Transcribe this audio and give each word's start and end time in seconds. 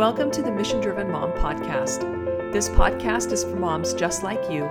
Welcome 0.00 0.30
to 0.30 0.40
the 0.40 0.50
Mission 0.50 0.80
Driven 0.80 1.10
Mom 1.10 1.30
Podcast. 1.32 2.00
This 2.54 2.70
podcast 2.70 3.32
is 3.32 3.44
for 3.44 3.56
moms 3.56 3.92
just 3.92 4.22
like 4.22 4.50
you 4.50 4.64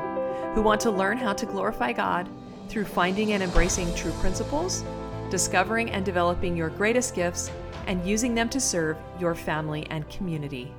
who 0.56 0.64
want 0.64 0.82
to 0.82 0.90
learn 0.90 1.20
how 1.20 1.34
to 1.34 1.46
glorify 1.46 1.94
God 1.94 2.28
through 2.68 2.86
finding 2.86 3.34
and 3.34 3.44
embracing 3.44 3.94
true 3.94 4.12
principles, 4.14 4.84
discovering 5.30 5.92
and 5.92 6.04
developing 6.04 6.58
your 6.58 6.70
greatest 6.70 7.14
gifts, 7.14 7.52
and 7.86 8.04
using 8.04 8.34
them 8.34 8.50
to 8.50 8.60
serve 8.60 8.98
your 9.20 9.36
family 9.36 9.86
and 9.92 10.10
community. 10.10 10.74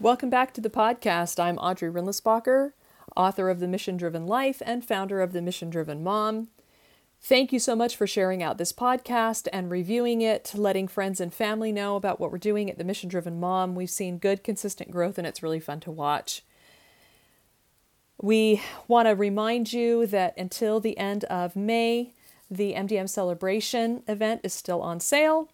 Welcome 0.00 0.30
back 0.30 0.54
to 0.54 0.62
the 0.62 0.70
podcast. 0.70 1.38
I'm 1.38 1.58
Audrey 1.58 1.90
Rindlisbacher, 1.90 2.72
author 3.14 3.50
of 3.50 3.60
The 3.60 3.68
Mission 3.68 3.98
Driven 3.98 4.26
Life 4.26 4.62
and 4.64 4.82
founder 4.82 5.20
of 5.20 5.34
The 5.34 5.42
Mission 5.42 5.68
Driven 5.68 6.02
Mom. 6.02 6.48
Thank 7.24 7.52
you 7.52 7.60
so 7.60 7.76
much 7.76 7.94
for 7.94 8.04
sharing 8.04 8.42
out 8.42 8.58
this 8.58 8.72
podcast 8.72 9.46
and 9.52 9.70
reviewing 9.70 10.22
it, 10.22 10.52
letting 10.56 10.88
friends 10.88 11.20
and 11.20 11.32
family 11.32 11.70
know 11.70 11.94
about 11.94 12.18
what 12.18 12.32
we're 12.32 12.38
doing 12.38 12.68
at 12.68 12.78
the 12.78 12.84
Mission 12.84 13.08
Driven 13.08 13.38
Mom. 13.38 13.76
We've 13.76 13.88
seen 13.88 14.18
good, 14.18 14.42
consistent 14.42 14.90
growth, 14.90 15.18
and 15.18 15.26
it's 15.26 15.40
really 15.40 15.60
fun 15.60 15.78
to 15.80 15.92
watch. 15.92 16.42
We 18.20 18.60
want 18.88 19.06
to 19.06 19.14
remind 19.14 19.72
you 19.72 20.04
that 20.08 20.36
until 20.36 20.80
the 20.80 20.98
end 20.98 21.22
of 21.24 21.54
May, 21.54 22.12
the 22.50 22.72
MDM 22.72 23.08
Celebration 23.08 24.02
event 24.08 24.40
is 24.42 24.52
still 24.52 24.82
on 24.82 24.98
sale. 24.98 25.48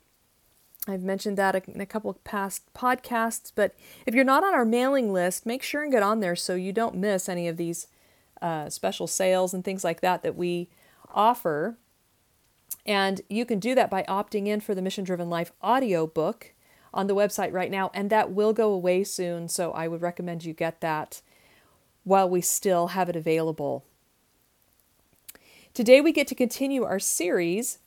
I've 0.87 1.02
mentioned 1.02 1.37
that 1.37 1.68
in 1.68 1.82
a 1.82 1.87
couple 1.87 2.10
of 2.10 2.24
past 2.24 2.62
podcasts, 2.73 3.52
but 3.54 3.74
if 4.06 4.14
you're 4.14 4.24
not 4.24 4.42
on 4.42 4.54
our 4.54 4.64
mailing 4.64 5.12
list, 5.12 5.45
make 5.45 5.62
sure 5.62 5.82
and 5.82 5.92
get 5.92 6.02
on 6.02 6.20
there 6.20 6.34
so 6.34 6.54
you 6.54 6.73
don't 6.73 6.95
miss 6.95 7.28
any 7.28 7.46
of 7.46 7.59
these 7.59 7.88
uh, 8.40 8.70
special 8.70 9.06
sales 9.06 9.52
and 9.52 9.66
things 9.66 9.84
like 9.84 10.00
that 10.00 10.23
that 10.23 10.34
we 10.34 10.70
offer. 11.14 11.76
And 12.87 13.20
you 13.28 13.45
can 13.45 13.59
do 13.59 13.74
that 13.74 13.90
by 13.90 14.02
opting 14.04 14.46
in 14.46 14.60
for 14.60 14.74
the 14.74 14.82
Mission 14.82 15.04
Driven 15.04 15.28
Life 15.28 15.52
audio 15.60 16.06
book 16.06 16.54
on 16.92 17.06
the 17.06 17.15
website 17.15 17.52
right 17.52 17.70
now, 17.70 17.90
and 17.92 18.10
that 18.10 18.32
will 18.32 18.52
go 18.52 18.73
away 18.73 19.04
soon. 19.04 19.48
So 19.48 19.73
I 19.73 19.88
would 19.88 20.02
recommend 20.02 20.45
you 20.45 20.54
get 20.54 20.80
that 20.80 21.20
while 22.04 22.28
we 22.28 22.40
still 22.40 22.88
have 22.88 23.09
it 23.09 23.16
available. 23.16 23.84
Today, 25.74 26.00
we 26.00 26.12
get 26.12 26.26
to 26.28 26.34
continue 26.34 26.82
our 26.84 26.98
series 26.98 27.78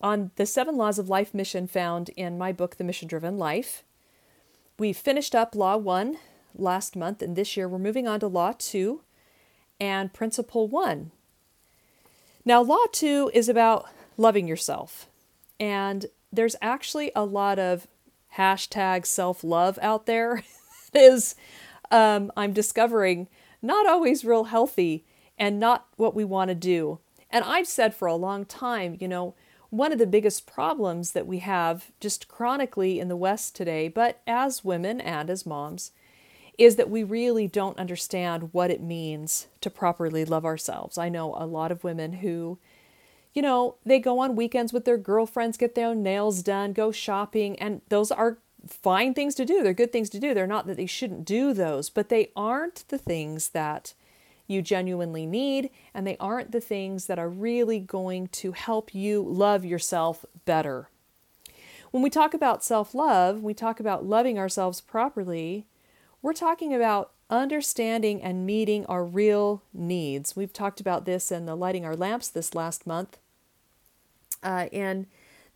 on 0.00 0.32
the 0.36 0.44
seven 0.44 0.76
laws 0.76 0.98
of 0.98 1.08
life 1.08 1.32
mission 1.32 1.66
found 1.66 2.10
in 2.10 2.36
my 2.36 2.52
book, 2.52 2.76
The 2.76 2.84
Mission 2.84 3.08
Driven 3.08 3.38
Life. 3.38 3.84
We 4.78 4.92
finished 4.92 5.34
up 5.34 5.54
Law 5.54 5.76
1 5.76 6.18
last 6.54 6.96
month, 6.96 7.22
and 7.22 7.36
this 7.36 7.56
year 7.56 7.68
we're 7.68 7.78
moving 7.78 8.06
on 8.06 8.20
to 8.20 8.26
Law 8.26 8.52
2 8.58 9.00
and 9.80 10.12
Principle 10.12 10.68
1. 10.68 11.12
Now, 12.46 12.62
Law 12.62 12.86
2 12.92 13.32
is 13.34 13.48
about 13.48 13.88
loving 14.16 14.46
yourself, 14.46 15.08
and 15.58 16.06
there's 16.32 16.56
actually 16.62 17.10
a 17.14 17.24
lot 17.24 17.58
of 17.58 17.88
hashtag 18.38 19.04
self 19.04 19.44
love 19.44 19.78
out 19.82 20.06
there. 20.06 20.42
is 20.94 21.34
um, 21.90 22.32
I'm 22.36 22.52
discovering 22.52 23.28
not 23.60 23.86
always 23.86 24.24
real 24.24 24.44
healthy 24.44 25.04
and 25.36 25.60
not 25.60 25.86
what 25.96 26.14
we 26.14 26.24
want 26.24 26.48
to 26.48 26.54
do. 26.54 27.00
And 27.30 27.44
I've 27.44 27.66
said 27.66 27.94
for 27.94 28.06
a 28.06 28.14
long 28.14 28.44
time, 28.44 28.96
you 29.00 29.08
know, 29.08 29.34
one 29.70 29.92
of 29.92 29.98
the 29.98 30.06
biggest 30.06 30.46
problems 30.46 31.10
that 31.12 31.26
we 31.26 31.40
have 31.40 31.90
just 32.00 32.28
chronically 32.28 33.00
in 33.00 33.08
the 33.08 33.16
West 33.16 33.56
today, 33.56 33.88
but 33.88 34.20
as 34.26 34.64
women 34.64 35.00
and 35.00 35.28
as 35.28 35.44
moms, 35.44 35.90
is 36.58 36.76
that 36.76 36.90
we 36.90 37.02
really 37.02 37.46
don't 37.46 37.78
understand 37.78 38.52
what 38.52 38.70
it 38.70 38.80
means 38.80 39.46
to 39.60 39.70
properly 39.70 40.24
love 40.24 40.44
ourselves. 40.44 40.96
I 40.96 41.08
know 41.08 41.34
a 41.36 41.46
lot 41.46 41.70
of 41.70 41.84
women 41.84 42.14
who, 42.14 42.58
you 43.34 43.42
know, 43.42 43.76
they 43.84 43.98
go 43.98 44.18
on 44.18 44.36
weekends 44.36 44.72
with 44.72 44.84
their 44.84 44.96
girlfriends, 44.96 45.58
get 45.58 45.74
their 45.74 45.94
nails 45.94 46.42
done, 46.42 46.72
go 46.72 46.90
shopping, 46.90 47.58
and 47.58 47.82
those 47.88 48.10
are 48.10 48.38
fine 48.66 49.14
things 49.14 49.34
to 49.34 49.44
do. 49.44 49.62
They're 49.62 49.74
good 49.74 49.92
things 49.92 50.10
to 50.10 50.18
do. 50.18 50.34
They're 50.34 50.46
not 50.46 50.66
that 50.66 50.76
they 50.76 50.86
shouldn't 50.86 51.24
do 51.24 51.52
those, 51.52 51.90
but 51.90 52.08
they 52.08 52.30
aren't 52.34 52.84
the 52.88 52.98
things 52.98 53.50
that 53.50 53.94
you 54.46 54.62
genuinely 54.62 55.26
need, 55.26 55.70
and 55.92 56.06
they 56.06 56.16
aren't 56.18 56.52
the 56.52 56.60
things 56.60 57.06
that 57.06 57.18
are 57.18 57.28
really 57.28 57.80
going 57.80 58.28
to 58.28 58.52
help 58.52 58.94
you 58.94 59.22
love 59.22 59.64
yourself 59.64 60.24
better. 60.44 60.88
When 61.90 62.02
we 62.02 62.10
talk 62.10 62.32
about 62.34 62.64
self 62.64 62.94
love, 62.94 63.42
we 63.42 63.54
talk 63.54 63.80
about 63.80 64.06
loving 64.06 64.38
ourselves 64.38 64.80
properly, 64.80 65.66
we're 66.26 66.32
talking 66.32 66.74
about 66.74 67.12
understanding 67.30 68.20
and 68.20 68.44
meeting 68.44 68.84
our 68.86 69.04
real 69.04 69.62
needs. 69.72 70.34
We've 70.34 70.52
talked 70.52 70.80
about 70.80 71.04
this 71.04 71.30
in 71.30 71.46
the 71.46 71.54
Lighting 71.54 71.84
Our 71.84 71.94
Lamps 71.94 72.26
this 72.26 72.52
last 72.52 72.84
month 72.84 73.18
uh, 74.42 74.66
in 74.72 75.06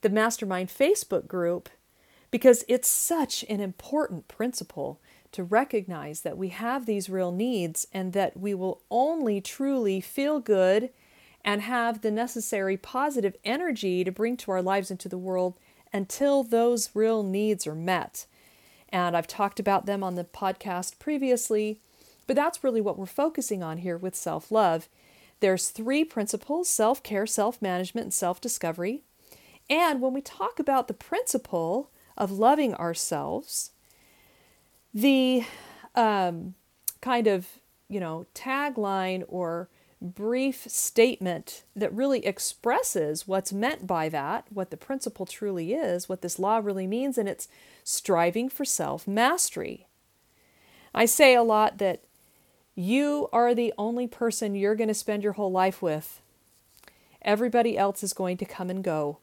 the 0.03 0.09
Mastermind 0.09 0.69
Facebook 0.69 1.27
group 1.27 1.71
because 2.31 2.65
it's 2.69 2.89
such 2.89 3.45
an 3.49 3.59
important 3.59 4.29
principle 4.29 5.01
to 5.33 5.43
recognize 5.43 6.21
that 6.21 6.39
we 6.39 6.51
have 6.51 6.87
these 6.87 7.11
real 7.11 7.33
needs 7.33 7.89
and 7.93 8.13
that 8.13 8.39
we 8.39 8.55
will 8.55 8.81
only 8.93 9.41
truly 9.41 10.01
feel 10.01 10.39
good 10.39 10.91
and 11.45 11.63
have 11.63 12.01
the 12.01 12.13
necessary 12.13 12.77
positive 12.77 13.35
energy 13.43 14.05
to 14.05 14.13
bring 14.13 14.37
to 14.37 14.53
our 14.53 14.63
lives 14.63 14.93
into 14.93 15.09
the 15.09 15.19
world 15.19 15.59
until 15.93 16.45
those 16.45 16.91
real 16.95 17.25
needs 17.25 17.67
are 17.67 17.75
met. 17.75 18.27
And 18.93 19.17
I've 19.17 19.27
talked 19.27 19.61
about 19.61 19.87
them 19.87 20.03
on 20.03 20.15
the 20.15 20.25
podcast 20.25 20.99
previously, 20.99 21.81
but 22.27 22.37
that's 22.37 22.65
really 22.65 22.81
what 22.81 22.99
we're 22.99 23.07
focusing 23.07 23.63
on 23.63 23.79
here 23.79 23.97
with 23.97 24.15
self 24.15 24.51
love. 24.51 24.89
There's 25.41 25.69
three 25.69 26.05
principles 26.05 26.69
self 26.69 27.03
care, 27.03 27.27
self 27.27 27.61
management, 27.63 28.05
and 28.07 28.15
self 28.15 28.41
discovery. 28.41 29.03
And 29.69 30.01
when 30.01 30.13
we 30.13 30.21
talk 30.21 30.59
about 30.59 30.89
the 30.89 30.95
principle 30.95 31.91
of 32.17 32.33
loving 32.33 32.75
ourselves, 32.75 33.71
the 34.93 35.45
um, 35.95 36.55
kind 37.01 37.27
of, 37.27 37.47
you 37.89 38.01
know, 38.01 38.27
tagline 38.35 39.25
or 39.29 39.69
brief 40.01 40.67
statement 40.69 41.65
that 41.77 41.93
really 41.93 42.25
expresses 42.25 43.29
what's 43.29 43.53
meant 43.53 43.87
by 43.87 44.09
that, 44.09 44.47
what 44.51 44.71
the 44.71 44.77
principle 44.77 45.27
truly 45.27 45.75
is, 45.75 46.09
what 46.09 46.23
this 46.23 46.39
law 46.39 46.59
really 46.59 46.87
means, 46.87 47.19
and 47.19 47.29
it's 47.29 47.49
striving 47.85 48.49
for 48.49 48.65
self 48.65 49.07
mastery. 49.07 49.87
I 50.95 51.05
say 51.05 51.35
a 51.35 51.43
lot 51.43 51.79
that 51.79 52.03
you 52.75 53.29
are 53.33 53.55
the 53.55 53.75
only 53.77 54.07
person 54.07 54.55
you're 54.55 54.75
going 54.75 54.89
to 54.89 54.95
spend 54.95 55.23
your 55.23 55.35
whole 55.35 55.53
life 55.53 55.83
with. 55.83 56.21
Everybody 57.23 57.77
else 57.77 58.03
is 58.03 58.13
going 58.15 58.39
to 58.39 58.45
come 58.45 58.71
and 58.71 58.83
go. 58.83 59.19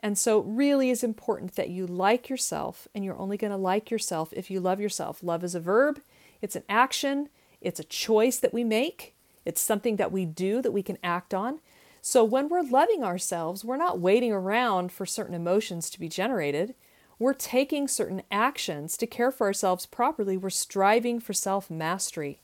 And 0.00 0.18
so, 0.18 0.40
it 0.40 0.46
really 0.48 0.90
is 0.90 1.04
important 1.04 1.54
that 1.54 1.68
you 1.68 1.86
like 1.86 2.28
yourself, 2.28 2.88
and 2.94 3.04
you're 3.04 3.18
only 3.18 3.36
going 3.36 3.52
to 3.52 3.56
like 3.56 3.90
yourself 3.90 4.32
if 4.32 4.50
you 4.50 4.58
love 4.58 4.80
yourself. 4.80 5.22
Love 5.22 5.44
is 5.44 5.54
a 5.54 5.60
verb, 5.60 6.00
it's 6.40 6.56
an 6.56 6.64
action, 6.68 7.28
it's 7.60 7.78
a 7.78 7.84
choice 7.84 8.38
that 8.38 8.54
we 8.54 8.64
make, 8.64 9.14
it's 9.44 9.60
something 9.60 9.96
that 9.96 10.12
we 10.12 10.24
do 10.24 10.62
that 10.62 10.72
we 10.72 10.82
can 10.82 10.98
act 11.02 11.34
on. 11.34 11.60
So, 12.00 12.24
when 12.24 12.48
we're 12.48 12.62
loving 12.62 13.04
ourselves, 13.04 13.64
we're 13.64 13.76
not 13.76 14.00
waiting 14.00 14.32
around 14.32 14.90
for 14.90 15.06
certain 15.06 15.34
emotions 15.34 15.88
to 15.90 16.00
be 16.00 16.08
generated. 16.08 16.74
We're 17.18 17.34
taking 17.34 17.86
certain 17.86 18.22
actions 18.32 18.96
to 18.96 19.06
care 19.06 19.30
for 19.30 19.46
ourselves 19.46 19.86
properly. 19.86 20.36
We're 20.36 20.50
striving 20.50 21.20
for 21.20 21.32
self 21.32 21.70
mastery. 21.70 22.40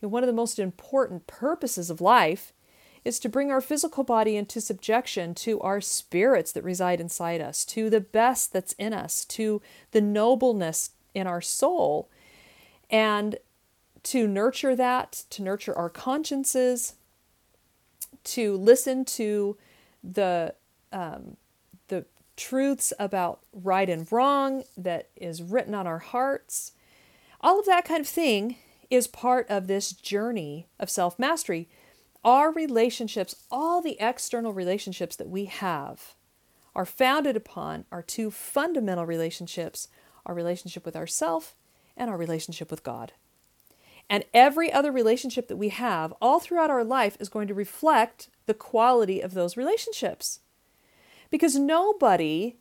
You 0.00 0.06
know, 0.06 0.08
one 0.08 0.22
of 0.22 0.28
the 0.28 0.32
most 0.32 0.58
important 0.58 1.26
purposes 1.26 1.90
of 1.90 2.00
life 2.00 2.54
is 3.04 3.18
to 3.18 3.28
bring 3.28 3.50
our 3.50 3.60
physical 3.60 4.04
body 4.04 4.36
into 4.36 4.60
subjection 4.60 5.34
to 5.34 5.60
our 5.60 5.80
spirits 5.80 6.52
that 6.52 6.64
reside 6.64 7.00
inside 7.00 7.40
us, 7.40 7.64
to 7.66 7.90
the 7.90 8.00
best 8.00 8.52
that's 8.52 8.72
in 8.74 8.92
us, 8.92 9.24
to 9.26 9.60
the 9.90 10.00
nobleness 10.00 10.90
in 11.14 11.26
our 11.26 11.40
soul, 11.40 12.08
and 12.90 13.36
to 14.04 14.26
nurture 14.26 14.74
that, 14.76 15.24
to 15.30 15.42
nurture 15.42 15.76
our 15.76 15.90
consciences, 15.90 16.94
to 18.24 18.56
listen 18.56 19.04
to 19.04 19.56
the 20.02 20.54
um, 20.92 21.36
the 21.88 22.04
truths 22.36 22.92
about 22.98 23.40
right 23.52 23.88
and 23.88 24.10
wrong 24.12 24.64
that 24.76 25.08
is 25.16 25.42
written 25.42 25.74
on 25.74 25.86
our 25.86 25.98
hearts. 25.98 26.72
All 27.40 27.58
of 27.58 27.66
that 27.66 27.84
kind 27.84 28.00
of 28.00 28.08
thing 28.08 28.56
is 28.90 29.06
part 29.06 29.46
of 29.48 29.66
this 29.66 29.92
journey 29.92 30.66
of 30.78 30.90
self 30.90 31.18
mastery 31.18 31.68
our 32.24 32.52
relationships, 32.52 33.34
all 33.50 33.82
the 33.82 33.96
external 33.98 34.52
relationships 34.52 35.16
that 35.16 35.28
we 35.28 35.46
have, 35.46 36.14
are 36.74 36.86
founded 36.86 37.36
upon 37.36 37.84
our 37.90 38.02
two 38.02 38.30
fundamental 38.30 39.04
relationships 39.06 39.88
our 40.24 40.34
relationship 40.34 40.84
with 40.86 40.94
ourself 40.94 41.56
and 41.96 42.08
our 42.08 42.16
relationship 42.16 42.70
with 42.70 42.84
God. 42.84 43.12
And 44.08 44.24
every 44.34 44.70
other 44.72 44.92
relationship 44.92 45.48
that 45.48 45.56
we 45.56 45.70
have 45.70 46.12
all 46.20 46.38
throughout 46.38 46.70
our 46.70 46.84
life 46.84 47.16
is 47.18 47.28
going 47.28 47.48
to 47.48 47.54
reflect 47.54 48.28
the 48.46 48.54
quality 48.54 49.20
of 49.20 49.34
those 49.34 49.56
relationships. 49.56 50.40
Because 51.30 51.56
nobody 51.56 52.56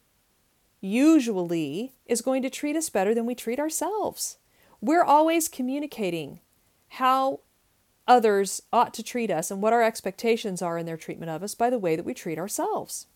usually 0.79 1.93
is 2.05 2.21
going 2.21 2.41
to 2.41 2.49
treat 2.49 2.75
us 2.75 2.89
better 2.89 3.13
than 3.13 3.25
we 3.25 3.35
treat 3.35 3.59
ourselves. 3.59 4.37
We're 4.79 5.03
always 5.03 5.47
communicating 5.47 6.39
how 6.89 7.41
others 8.07 8.63
ought 8.73 8.93
to 8.95 9.03
treat 9.03 9.29
us 9.29 9.51
and 9.51 9.61
what 9.61 9.73
our 9.73 9.83
expectations 9.83 10.61
are 10.61 10.77
in 10.77 10.85
their 10.85 10.97
treatment 10.97 11.29
of 11.29 11.43
us 11.43 11.55
by 11.55 11.69
the 11.69 11.79
way 11.79 11.95
that 11.95 12.05
we 12.05 12.13
treat 12.13 12.39
ourselves. 12.39 13.07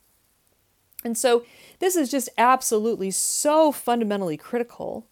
And 1.04 1.18
so 1.18 1.46
this 1.80 1.96
is 1.96 2.10
just 2.10 2.30
absolutely 2.38 3.12
so 3.12 3.72
fundamentally 3.72 4.38
critical. 4.38 5.08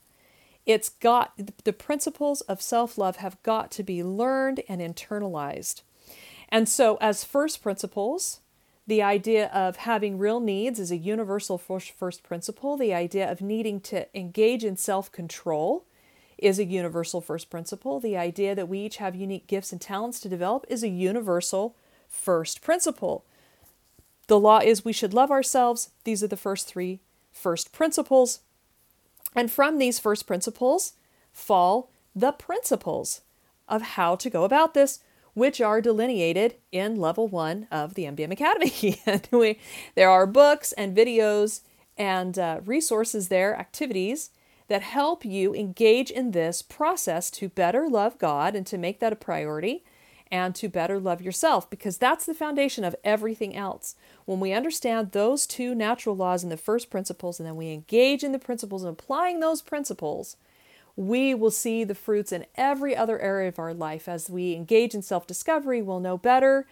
It's 0.66 0.90
got 0.90 1.34
the 1.64 1.74
principles 1.74 2.42
of 2.42 2.62
self 2.62 2.98
love 2.98 3.18
have 3.18 3.42
got 3.44 3.72
to 3.72 3.84
be 3.84 4.04
learned 4.04 4.62
and 4.70 4.82
internalized. 4.82 5.82
And 6.50 6.70
so, 6.70 6.98
as 7.02 7.24
first 7.24 7.62
principles, 7.62 8.40
the 8.86 9.02
idea 9.02 9.48
of 9.48 9.78
having 9.78 10.18
real 10.18 10.40
needs 10.40 10.80
is 10.80 10.92
a 10.92 10.98
universal 10.98 11.58
first 11.58 12.24
principle. 12.24 12.78
The 12.78 12.94
idea 12.94 13.30
of 13.32 13.42
needing 13.42 13.80
to 13.82 14.08
engage 14.18 14.64
in 14.64 14.78
self 14.78 15.12
control 15.12 15.86
is 16.38 16.60
a 16.60 16.66
universal 16.66 17.22
first 17.22 17.50
principle. 17.50 18.00
The 18.00 18.18
idea 18.18 18.56
that 18.56 18.68
we 18.68 18.80
each 18.80 18.98
have 18.98 19.16
unique 19.16 19.48
gifts 19.48 19.72
and 19.72 19.80
talents 19.80 20.20
to 20.22 20.30
develop 20.30 20.66
is 20.70 20.84
a 20.84 20.90
universal 20.90 21.76
first 22.08 22.62
principle. 22.62 23.26
The 24.28 24.40
law 24.40 24.60
is 24.60 24.84
we 24.84 24.94
should 24.94 25.14
love 25.14 25.32
ourselves. 25.32 25.90
These 26.04 26.24
are 26.24 26.28
the 26.28 26.38
first 26.38 26.68
three 26.68 27.00
first 27.32 27.72
principles. 27.72 28.40
And 29.36 29.52
from 29.52 29.78
these 29.78 30.00
first 30.00 30.28
principles 30.28 30.94
fall 31.32 31.90
the 32.16 32.32
principles 32.32 33.22
of 33.68 33.82
how 33.82 34.16
to 34.16 34.30
go 34.30 34.44
about 34.44 34.74
this, 34.74 35.00
which 35.34 35.60
are 35.60 35.82
delineated 35.82 36.56
in 36.72 37.00
level 37.00 37.28
one 37.28 37.68
of 37.72 37.96
the 37.96 38.04
MDM 38.04 38.32
Academy. 38.32 39.02
and 39.06 39.28
we, 39.32 39.60
there 39.96 40.10
are 40.10 40.28
books 40.28 40.72
and 40.74 40.96
videos 40.96 41.62
and 41.98 42.38
uh, 42.38 42.60
resources 42.66 43.30
there, 43.30 43.58
activities 43.58 44.32
that 44.68 44.82
help 44.82 45.26
you 45.26 45.54
engage 45.54 46.10
in 46.10 46.32
this 46.32 46.62
process 46.62 47.30
to 47.30 47.50
better 47.50 47.88
love 47.90 48.18
God 48.18 48.56
and 48.56 48.66
to 48.68 48.78
make 48.78 49.00
that 49.00 49.14
a 49.14 49.18
priority 49.18 49.84
and 50.34 50.56
to 50.56 50.68
better 50.68 51.00
love 51.00 51.22
yourself 51.22 51.70
because 51.70 52.00
that's 52.00 52.26
the 52.26 52.34
foundation 52.34 52.84
of 52.84 52.96
everything 53.04 53.56
else. 53.56 53.96
When 54.26 54.40
we 54.40 54.52
understand 54.52 55.12
those 55.12 55.46
two 55.46 55.76
natural 55.76 56.16
laws 56.16 56.42
and 56.42 56.52
the 56.52 56.58
first 56.58 56.90
principles, 56.90 57.40
and 57.40 57.46
then 57.46 57.56
we 57.56 57.72
engage 57.72 58.24
in 58.24 58.32
the 58.32 58.40
principles 58.40 58.82
and 58.82 58.92
applying 58.92 59.40
those 59.40 59.62
principles, 59.62 60.36
we 60.96 61.36
will 61.36 61.52
see 61.52 61.84
the 61.84 61.94
fruits 61.94 62.32
in 62.32 62.48
every 62.56 62.96
other 62.96 63.20
area 63.20 63.48
of 63.48 63.60
our 63.60 63.76
life. 63.76 64.10
As 64.10 64.28
we 64.28 64.56
engage 64.56 64.96
in 64.96 65.04
self 65.04 65.28
discovery, 65.28 65.84
we'll 65.84 66.00
know 66.00 66.18
better 66.18 66.66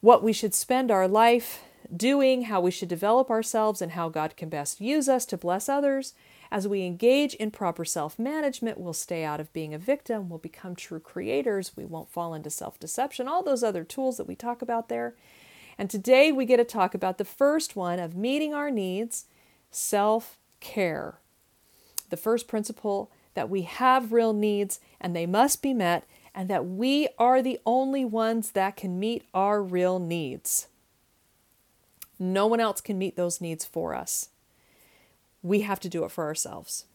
what 0.00 0.24
we 0.24 0.32
should 0.32 0.52
spend 0.52 0.90
our 0.90 1.06
life 1.06 1.62
doing, 1.96 2.42
how 2.42 2.60
we 2.60 2.72
should 2.72 2.88
develop 2.88 3.30
ourselves, 3.30 3.80
and 3.80 3.92
how 3.92 4.08
God 4.08 4.36
can 4.36 4.48
best 4.48 4.80
use 4.80 5.08
us 5.08 5.24
to 5.26 5.36
bless 5.36 5.68
others. 5.68 6.12
As 6.54 6.68
we 6.68 6.84
engage 6.84 7.34
in 7.34 7.50
proper 7.50 7.84
self 7.84 8.16
management, 8.16 8.78
we'll 8.78 8.92
stay 8.92 9.24
out 9.24 9.40
of 9.40 9.52
being 9.52 9.74
a 9.74 9.78
victim, 9.78 10.28
we'll 10.28 10.38
become 10.38 10.76
true 10.76 11.00
creators, 11.00 11.76
we 11.76 11.84
won't 11.84 12.12
fall 12.12 12.32
into 12.32 12.48
self 12.48 12.78
deception, 12.78 13.26
all 13.26 13.42
those 13.42 13.64
other 13.64 13.82
tools 13.82 14.18
that 14.18 14.28
we 14.28 14.36
talk 14.36 14.62
about 14.62 14.88
there. 14.88 15.16
And 15.76 15.90
today 15.90 16.30
we 16.30 16.44
get 16.44 16.58
to 16.58 16.64
talk 16.64 16.94
about 16.94 17.18
the 17.18 17.24
first 17.24 17.74
one 17.74 17.98
of 17.98 18.14
meeting 18.16 18.54
our 18.54 18.70
needs 18.70 19.24
self 19.72 20.38
care. 20.60 21.18
The 22.10 22.16
first 22.16 22.46
principle 22.46 23.10
that 23.34 23.50
we 23.50 23.62
have 23.62 24.12
real 24.12 24.32
needs 24.32 24.78
and 25.00 25.16
they 25.16 25.26
must 25.26 25.60
be 25.60 25.74
met, 25.74 26.06
and 26.36 26.48
that 26.48 26.64
we 26.64 27.08
are 27.18 27.42
the 27.42 27.58
only 27.66 28.04
ones 28.04 28.52
that 28.52 28.76
can 28.76 29.00
meet 29.00 29.24
our 29.34 29.60
real 29.60 29.98
needs. 29.98 30.68
No 32.16 32.46
one 32.46 32.60
else 32.60 32.80
can 32.80 32.96
meet 32.96 33.16
those 33.16 33.40
needs 33.40 33.64
for 33.64 33.92
us. 33.92 34.28
We 35.44 35.60
have 35.60 35.78
to 35.80 35.88
do 35.88 36.04
it 36.04 36.10
for 36.10 36.24
ourselves. 36.24 36.86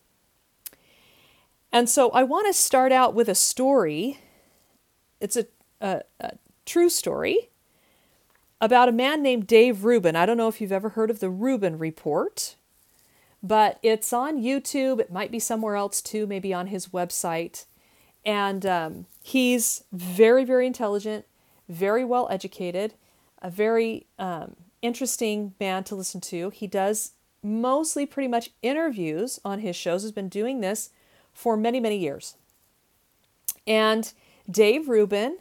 And 1.71 1.87
so 1.87 2.09
I 2.09 2.23
want 2.23 2.47
to 2.47 2.53
start 2.53 2.91
out 2.91 3.13
with 3.13 3.29
a 3.29 3.35
story. 3.35 4.19
It's 5.21 5.37
a, 5.37 5.45
a, 5.79 6.01
a, 6.19 6.31
true 6.65 6.89
story 6.89 7.49
about 8.59 8.89
a 8.89 8.91
man 8.91 9.21
named 9.21 9.47
Dave 9.47 9.85
Rubin. 9.85 10.15
I 10.15 10.25
don't 10.25 10.37
know 10.37 10.47
if 10.47 10.59
you've 10.59 10.71
ever 10.71 10.89
heard 10.89 11.11
of 11.11 11.19
the 11.19 11.29
Rubin 11.29 11.77
Report, 11.77 12.55
but 13.41 13.79
it's 13.83 14.11
on 14.11 14.41
YouTube. 14.41 14.99
It 14.99 15.11
might 15.11 15.31
be 15.31 15.39
somewhere 15.39 15.75
else 15.75 16.01
too, 16.01 16.25
maybe 16.25 16.51
on 16.51 16.67
his 16.67 16.87
website. 16.87 17.65
And 18.25 18.65
um, 18.65 19.05
he's 19.21 19.83
very, 19.91 20.43
very 20.43 20.65
intelligent, 20.65 21.25
very 21.69 22.03
well 22.03 22.27
educated, 22.31 22.95
a 23.41 23.49
very 23.51 24.07
um, 24.17 24.55
interesting 24.81 25.53
man 25.59 25.83
to 25.85 25.95
listen 25.95 26.19
to. 26.21 26.49
He 26.49 26.65
does 26.65 27.11
mostly 27.41 28.05
pretty 28.05 28.27
much 28.27 28.51
interviews 28.61 29.39
on 29.45 29.59
his 29.59 29.75
shows, 29.75 30.03
has 30.03 30.11
been 30.11 30.29
doing 30.29 30.61
this 30.61 30.89
for 31.33 31.55
many, 31.55 31.79
many 31.79 31.97
years. 31.97 32.35
And 33.65 34.11
Dave 34.49 34.89
Rubin 34.89 35.37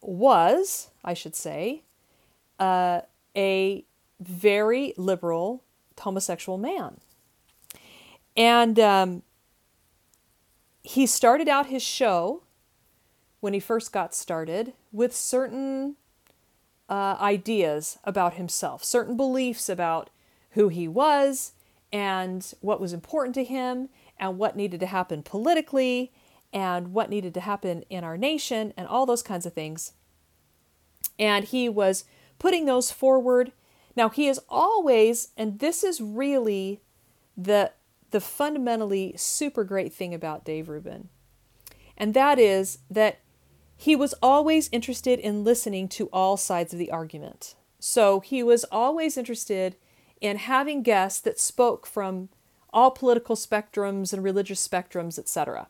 was, 0.00 0.90
I 1.04 1.14
should 1.14 1.36
say, 1.36 1.82
uh, 2.58 3.02
a 3.36 3.84
very 4.20 4.94
liberal 4.96 5.62
homosexual 6.00 6.58
man. 6.58 6.98
And 8.36 8.78
um, 8.80 9.22
he 10.82 11.06
started 11.06 11.48
out 11.48 11.66
his 11.66 11.82
show 11.82 12.42
when 13.40 13.52
he 13.52 13.60
first 13.60 13.92
got 13.92 14.14
started 14.14 14.72
with 14.90 15.14
certain 15.14 15.96
uh, 16.88 17.16
ideas 17.20 17.98
about 18.04 18.34
himself, 18.34 18.84
certain 18.84 19.16
beliefs 19.16 19.68
about 19.68 20.10
who 20.52 20.68
he 20.68 20.88
was 20.88 21.52
and 21.92 22.54
what 22.60 22.80
was 22.80 22.92
important 22.92 23.34
to 23.34 23.44
him 23.44 23.88
and 24.18 24.38
what 24.38 24.56
needed 24.56 24.80
to 24.80 24.86
happen 24.86 25.22
politically 25.22 26.12
and 26.52 26.92
what 26.92 27.10
needed 27.10 27.34
to 27.34 27.40
happen 27.40 27.82
in 27.90 28.04
our 28.04 28.16
nation 28.16 28.72
and 28.76 28.86
all 28.86 29.06
those 29.06 29.22
kinds 29.22 29.46
of 29.46 29.52
things. 29.52 29.92
And 31.18 31.44
he 31.44 31.68
was 31.68 32.04
putting 32.38 32.64
those 32.64 32.90
forward. 32.90 33.52
Now 33.96 34.08
he 34.08 34.28
is 34.28 34.40
always, 34.48 35.28
and 35.36 35.58
this 35.58 35.82
is 35.84 36.00
really 36.00 36.80
the 37.36 37.72
the 38.10 38.20
fundamentally 38.20 39.14
super 39.16 39.64
great 39.64 39.90
thing 39.90 40.12
about 40.12 40.44
Dave 40.44 40.68
Rubin, 40.68 41.08
and 41.96 42.12
that 42.12 42.38
is 42.38 42.78
that 42.90 43.20
he 43.74 43.96
was 43.96 44.14
always 44.22 44.68
interested 44.70 45.18
in 45.18 45.44
listening 45.44 45.88
to 45.88 46.10
all 46.12 46.36
sides 46.36 46.74
of 46.74 46.78
the 46.78 46.90
argument. 46.90 47.54
So 47.78 48.20
he 48.20 48.42
was 48.42 48.64
always 48.64 49.16
interested 49.16 49.76
in 50.22 50.38
having 50.38 50.82
guests 50.82 51.20
that 51.20 51.38
spoke 51.38 51.84
from 51.84 52.28
all 52.72 52.92
political 52.92 53.36
spectrums 53.36 54.12
and 54.12 54.22
religious 54.22 54.66
spectrums, 54.66 55.18
etc. 55.18 55.66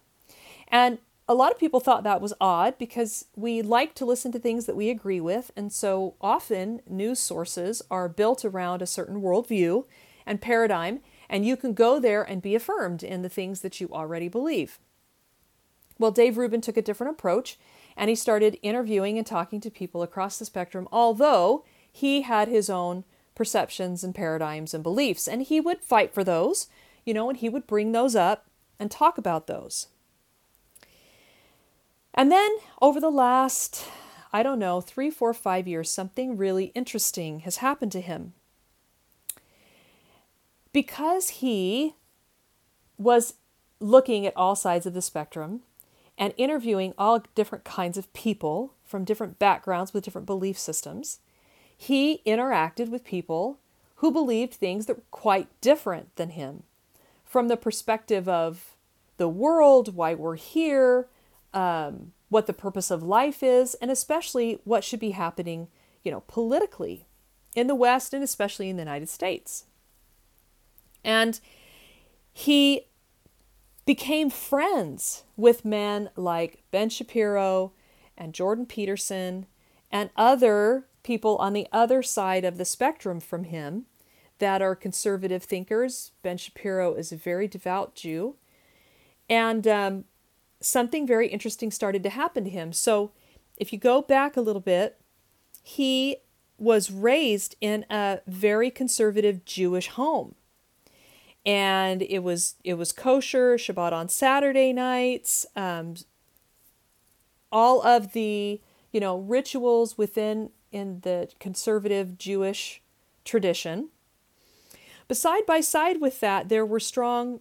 And 0.69 0.99
a 1.27 1.35
lot 1.35 1.51
of 1.51 1.59
people 1.59 1.81
thought 1.81 2.05
that 2.05 2.21
was 2.21 2.35
odd 2.39 2.77
because 2.79 3.25
we 3.35 3.63
like 3.63 3.95
to 3.95 4.05
listen 4.05 4.31
to 4.33 4.39
things 4.39 4.67
that 4.67 4.77
we 4.77 4.91
agree 4.91 5.21
with, 5.21 5.51
and 5.57 5.73
so 5.73 6.15
often 6.21 6.83
news 6.87 7.19
sources 7.19 7.81
are 7.91 8.09
built 8.09 8.45
around 8.45 8.83
a 8.83 8.87
certain 8.87 9.23
worldview 9.23 9.87
and 10.27 10.43
paradigm, 10.43 11.01
and 11.31 11.47
you 11.47 11.57
can 11.57 11.73
go 11.73 11.99
there 11.99 12.23
and 12.23 12.43
be 12.43 12.55
affirmed 12.55 13.03
in 13.03 13.23
the 13.23 13.31
things 13.31 13.63
that 13.63 13.81
you 13.81 13.89
already 13.91 14.29
believe. 14.29 14.79
Well, 15.99 16.11
Dave 16.11 16.37
Rubin 16.37 16.61
took 16.61 16.77
a 16.77 16.83
different 16.83 17.13
approach, 17.13 17.59
and 17.97 18.11
he 18.11 18.17
started 18.17 18.59
interviewing 18.61 19.17
and 19.17 19.27
talking 19.27 19.61
to 19.63 19.71
people 19.71 20.03
across 20.03 20.39
the 20.39 20.45
spectrum, 20.45 20.89
although 20.93 21.65
he 21.91 22.23
had 22.23 22.49
his 22.49 22.69
own 22.69 23.05
perceptions 23.35 24.05
and 24.05 24.15
paradigms 24.15 24.75
and 24.75 24.83
beliefs. 24.83 25.27
And 25.27 25.43
he 25.43 25.61
would 25.61 25.81
fight 25.81 26.13
for 26.13 26.25
those, 26.25 26.69
you 27.05 27.15
know, 27.15 27.29
and 27.29 27.39
he 27.39 27.49
would 27.49 27.67
bring 27.67 27.93
those 27.93 28.15
up 28.15 28.47
and 28.79 28.91
talk 28.91 29.19
about 29.19 29.47
those. 29.47 29.89
And 32.15 32.31
then 32.31 32.51
over 32.81 33.01
the 33.01 33.11
last, 33.11 33.87
I 34.33 34.43
don't 34.43 34.59
know, 34.59 34.81
three, 34.81 35.11
four, 35.11 35.33
five 35.33 35.67
years, 35.67 35.91
something 35.91 36.37
really 36.37 36.67
interesting 36.75 37.41
has 37.41 37.57
happened 37.59 37.93
to 37.93 38.01
him. 38.01 38.35
Because 40.73 41.29
he 41.29 41.95
was 42.99 43.35
looking 43.81 44.27
at 44.27 44.37
all 44.37 44.55
sides 44.55 44.87
of 44.87 44.95
the 44.95 45.03
spectrum 45.03 45.61
and 46.17 46.35
interviewing 46.37 46.95
all 46.97 47.25
different 47.35 47.65
kinds 47.65 47.99
of 47.99 48.13
people 48.13 48.75
from 48.85 49.05
different 49.05 49.39
backgrounds 49.39 49.93
with 49.93 50.05
different 50.05 50.27
belief 50.27 50.59
systems, 50.59 51.19
he 51.83 52.23
interacted 52.25 52.91
with 52.91 53.03
people 53.03 53.59
who 53.97 54.13
believed 54.13 54.55
things 54.55 54.87
that 54.87 54.99
were 54.99 55.03
quite 55.11 55.49
different 55.61 56.15
than 56.15 56.31
him 56.31 56.63
from 57.25 57.49
the 57.49 57.57
perspective 57.57 58.29
of 58.29 58.77
the 59.17 59.29
world, 59.29 59.97
why 59.97 60.15
we're 60.15 60.37
here, 60.37 61.09
um, 61.53 62.13
what 62.29 62.47
the 62.47 62.53
purpose 62.53 62.93
of 62.93 63.03
life 63.03 63.43
is, 63.43 63.75
and 63.75 63.91
especially 63.91 64.61
what 64.63 64.85
should 64.85 65.01
be 65.01 65.11
happening, 65.11 65.67
you 66.05 66.13
know, 66.13 66.23
politically 66.29 67.09
in 67.57 67.67
the 67.67 67.75
West 67.75 68.15
and 68.15 68.23
especially 68.23 68.71
in 68.71 68.77
the 68.77 68.83
United 68.83 69.09
States. 69.09 69.65
And 71.03 71.41
he 72.33 72.83
became 73.87 74.31
friends 74.31 75.25
with 75.37 75.65
men 75.65 76.11
like 76.15 76.63
Ben 76.71 76.91
Shapiro 76.91 77.73
and 78.17 78.35
Jordan 78.35 78.67
Peterson 78.67 79.47
and 79.91 80.11
other 80.17 80.87
people 81.03 81.37
on 81.37 81.53
the 81.53 81.67
other 81.73 82.03
side 82.03 82.45
of 82.45 82.59
the 82.59 82.65
spectrum 82.65 83.21
from 83.21 83.45
him 83.45 83.87
that 84.39 84.63
are 84.63 84.75
conservative 84.75 85.45
thinkers. 85.45 86.13
Ben 86.23 86.37
Shapiro 86.37 86.95
is 86.95 87.13
a 87.13 87.17
very 87.17 87.47
devout 87.47 87.95
Jew. 87.95 88.37
And 89.29 89.67
um, 89.67 90.05
something 90.61 91.07
very 91.07 91.29
interesting 91.29 91.71
started 91.71 92.03
to 92.03 92.11
happen 92.11 92.45
to 92.45 92.51
him. 92.51 92.73
So, 92.73 93.13
if 93.57 93.73
you 93.73 93.79
go 93.79 94.03
back 94.03 94.37
a 94.37 94.41
little 94.41 94.61
bit, 94.61 94.99
he 95.63 96.17
was 96.59 96.91
raised 96.91 97.55
in 97.61 97.85
a 97.91 98.21
very 98.27 98.71
conservative 98.71 99.45
Jewish 99.45 99.89
home. 99.89 100.35
And 101.45 102.03
it 102.03 102.21
was 102.21 102.55
it 102.65 102.75
was 102.75 102.93
kosher, 102.93 103.57
Shabbat 103.57 103.93
on 103.93 104.09
Saturday 104.09 104.73
nights, 104.73 105.45
um, 105.57 105.95
all 107.51 107.85
of 107.87 108.13
the 108.13 108.61
you 108.93 109.01
know 109.01 109.19
rituals 109.19 109.99
within 109.99 110.51
in 110.73 111.01
the 111.01 111.29
conservative 111.39 112.19
Jewish 112.19 112.81
tradition. 113.25 113.91
But 115.09 115.17
side 115.17 115.47
by 115.47 115.61
side 115.61 116.01
with 116.01 116.21
that, 116.21 116.49
there 116.49 116.67
were 116.67 116.81
strong 116.81 117.41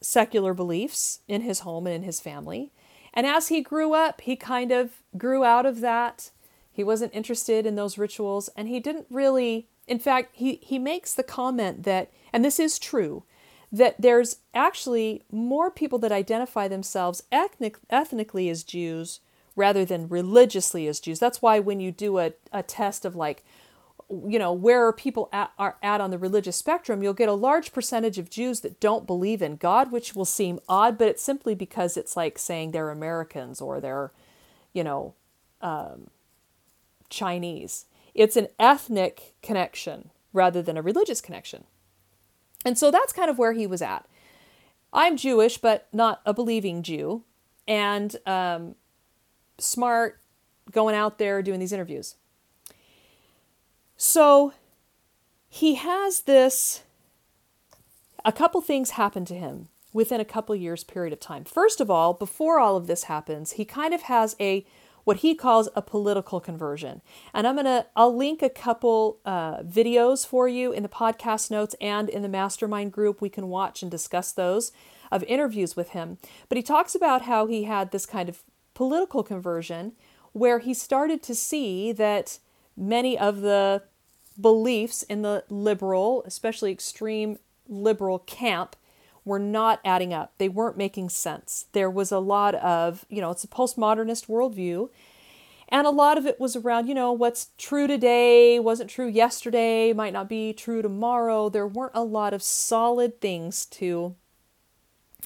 secular 0.00 0.54
beliefs 0.54 1.20
in 1.28 1.42
his 1.42 1.60
home 1.60 1.86
and 1.86 1.96
in 1.96 2.02
his 2.02 2.20
family. 2.20 2.72
And 3.12 3.26
as 3.26 3.48
he 3.48 3.60
grew 3.60 3.92
up, 3.92 4.20
he 4.22 4.36
kind 4.36 4.72
of 4.72 5.02
grew 5.18 5.44
out 5.44 5.66
of 5.66 5.80
that. 5.80 6.30
He 6.72 6.84
wasn't 6.84 7.14
interested 7.14 7.66
in 7.66 7.74
those 7.74 7.98
rituals, 7.98 8.48
and 8.56 8.68
he 8.68 8.80
didn't 8.80 9.06
really, 9.10 9.66
in 9.86 9.98
fact, 9.98 10.30
he, 10.34 10.60
he 10.62 10.78
makes 10.78 11.12
the 11.12 11.22
comment 11.22 11.82
that, 11.82 12.10
and 12.32 12.44
this 12.44 12.60
is 12.60 12.78
true, 12.78 13.24
that 13.72 13.96
there's 14.00 14.38
actually 14.54 15.22
more 15.30 15.70
people 15.70 15.98
that 15.98 16.12
identify 16.12 16.68
themselves 16.68 17.22
ethnic, 17.30 17.76
ethnically 17.90 18.48
as 18.48 18.64
Jews 18.64 19.20
rather 19.60 19.84
than 19.84 20.08
religiously 20.08 20.88
as 20.88 21.00
Jews. 21.00 21.18
That's 21.18 21.42
why 21.42 21.58
when 21.58 21.80
you 21.80 21.92
do 21.92 22.18
a, 22.18 22.32
a 22.50 22.62
test 22.62 23.04
of 23.04 23.14
like, 23.14 23.44
you 24.08 24.38
know, 24.38 24.52
where 24.52 24.86
are 24.86 24.92
people 24.92 25.28
at, 25.32 25.52
are 25.58 25.76
at 25.82 26.00
on 26.00 26.10
the 26.10 26.18
religious 26.18 26.56
spectrum, 26.56 27.02
you'll 27.02 27.12
get 27.12 27.28
a 27.28 27.34
large 27.34 27.72
percentage 27.72 28.18
of 28.18 28.30
Jews 28.30 28.60
that 28.60 28.80
don't 28.80 29.06
believe 29.06 29.42
in 29.42 29.56
God, 29.56 29.92
which 29.92 30.14
will 30.16 30.24
seem 30.24 30.58
odd, 30.68 30.98
but 30.98 31.08
it's 31.08 31.22
simply 31.22 31.54
because 31.54 31.96
it's 31.96 32.16
like 32.16 32.38
saying 32.38 32.70
they're 32.70 32.90
Americans 32.90 33.60
or 33.60 33.80
they're, 33.80 34.10
you 34.72 34.82
know, 34.82 35.14
um, 35.60 36.08
Chinese. 37.10 37.84
It's 38.14 38.36
an 38.36 38.48
ethnic 38.58 39.34
connection 39.42 40.10
rather 40.32 40.62
than 40.62 40.76
a 40.76 40.82
religious 40.82 41.20
connection. 41.20 41.64
And 42.64 42.78
so 42.78 42.90
that's 42.90 43.12
kind 43.12 43.30
of 43.30 43.38
where 43.38 43.52
he 43.52 43.66
was 43.66 43.82
at. 43.82 44.06
I'm 44.92 45.16
Jewish, 45.16 45.58
but 45.58 45.86
not 45.92 46.20
a 46.26 46.34
believing 46.34 46.82
Jew, 46.82 47.22
and 47.68 48.16
um, 48.26 48.74
smart, 49.60 50.20
going 50.70 50.94
out 50.94 51.18
there 51.18 51.42
doing 51.42 51.60
these 51.60 51.72
interviews. 51.72 52.16
So 53.96 54.52
he 55.48 55.74
has 55.74 56.22
this, 56.22 56.82
a 58.24 58.32
couple 58.32 58.60
things 58.60 58.90
happen 58.90 59.24
to 59.26 59.34
him 59.34 59.68
within 59.92 60.20
a 60.20 60.24
couple 60.24 60.54
years 60.54 60.84
period 60.84 61.12
of 61.12 61.20
time. 61.20 61.44
First 61.44 61.80
of 61.80 61.90
all, 61.90 62.14
before 62.14 62.58
all 62.58 62.76
of 62.76 62.86
this 62.86 63.04
happens, 63.04 63.52
he 63.52 63.64
kind 63.64 63.92
of 63.92 64.02
has 64.02 64.36
a 64.40 64.64
what 65.04 65.18
he 65.18 65.34
calls 65.34 65.68
a 65.74 65.82
political 65.82 66.40
conversion. 66.40 67.00
And 67.32 67.46
I'm 67.46 67.56
to 67.56 67.86
I'll 67.96 68.14
link 68.14 68.42
a 68.42 68.50
couple 68.50 69.18
uh, 69.24 69.62
videos 69.62 70.26
for 70.26 70.48
you 70.48 70.72
in 70.72 70.82
the 70.82 70.88
podcast 70.88 71.50
notes 71.50 71.74
and 71.80 72.08
in 72.08 72.22
the 72.22 72.28
mastermind 72.28 72.92
group 72.92 73.20
we 73.20 73.28
can 73.28 73.48
watch 73.48 73.82
and 73.82 73.90
discuss 73.90 74.30
those 74.30 74.72
of 75.10 75.24
interviews 75.24 75.74
with 75.74 75.90
him. 75.90 76.18
But 76.48 76.56
he 76.56 76.62
talks 76.62 76.94
about 76.94 77.22
how 77.22 77.46
he 77.46 77.64
had 77.64 77.90
this 77.90 78.06
kind 78.06 78.28
of 78.28 78.42
political 78.80 79.22
conversion 79.22 79.92
where 80.32 80.60
he 80.60 80.72
started 80.72 81.22
to 81.22 81.34
see 81.34 81.92
that 81.92 82.38
many 82.74 83.18
of 83.18 83.42
the 83.42 83.82
beliefs 84.40 85.02
in 85.02 85.20
the 85.20 85.44
liberal, 85.50 86.22
especially 86.24 86.72
extreme 86.72 87.38
liberal 87.68 88.20
camp, 88.20 88.74
were 89.22 89.38
not 89.38 89.80
adding 89.84 90.14
up. 90.14 90.32
They 90.38 90.48
weren't 90.48 90.78
making 90.78 91.10
sense. 91.10 91.66
There 91.72 91.90
was 91.90 92.10
a 92.10 92.20
lot 92.20 92.54
of, 92.54 93.04
you 93.10 93.20
know, 93.20 93.30
it's 93.30 93.44
a 93.44 93.48
postmodernist 93.48 94.28
worldview. 94.28 94.88
And 95.68 95.86
a 95.86 95.90
lot 95.90 96.16
of 96.16 96.24
it 96.24 96.40
was 96.40 96.56
around, 96.56 96.86
you 96.86 96.94
know, 96.94 97.12
what's 97.12 97.50
true 97.58 97.86
today 97.86 98.58
wasn't 98.58 98.88
true 98.88 99.08
yesterday, 99.08 99.92
might 99.92 100.14
not 100.14 100.26
be 100.26 100.54
true 100.54 100.80
tomorrow. 100.80 101.50
There 101.50 101.66
weren't 101.66 101.92
a 101.94 102.02
lot 102.02 102.32
of 102.32 102.42
solid 102.42 103.20
things 103.20 103.66
to 103.66 104.14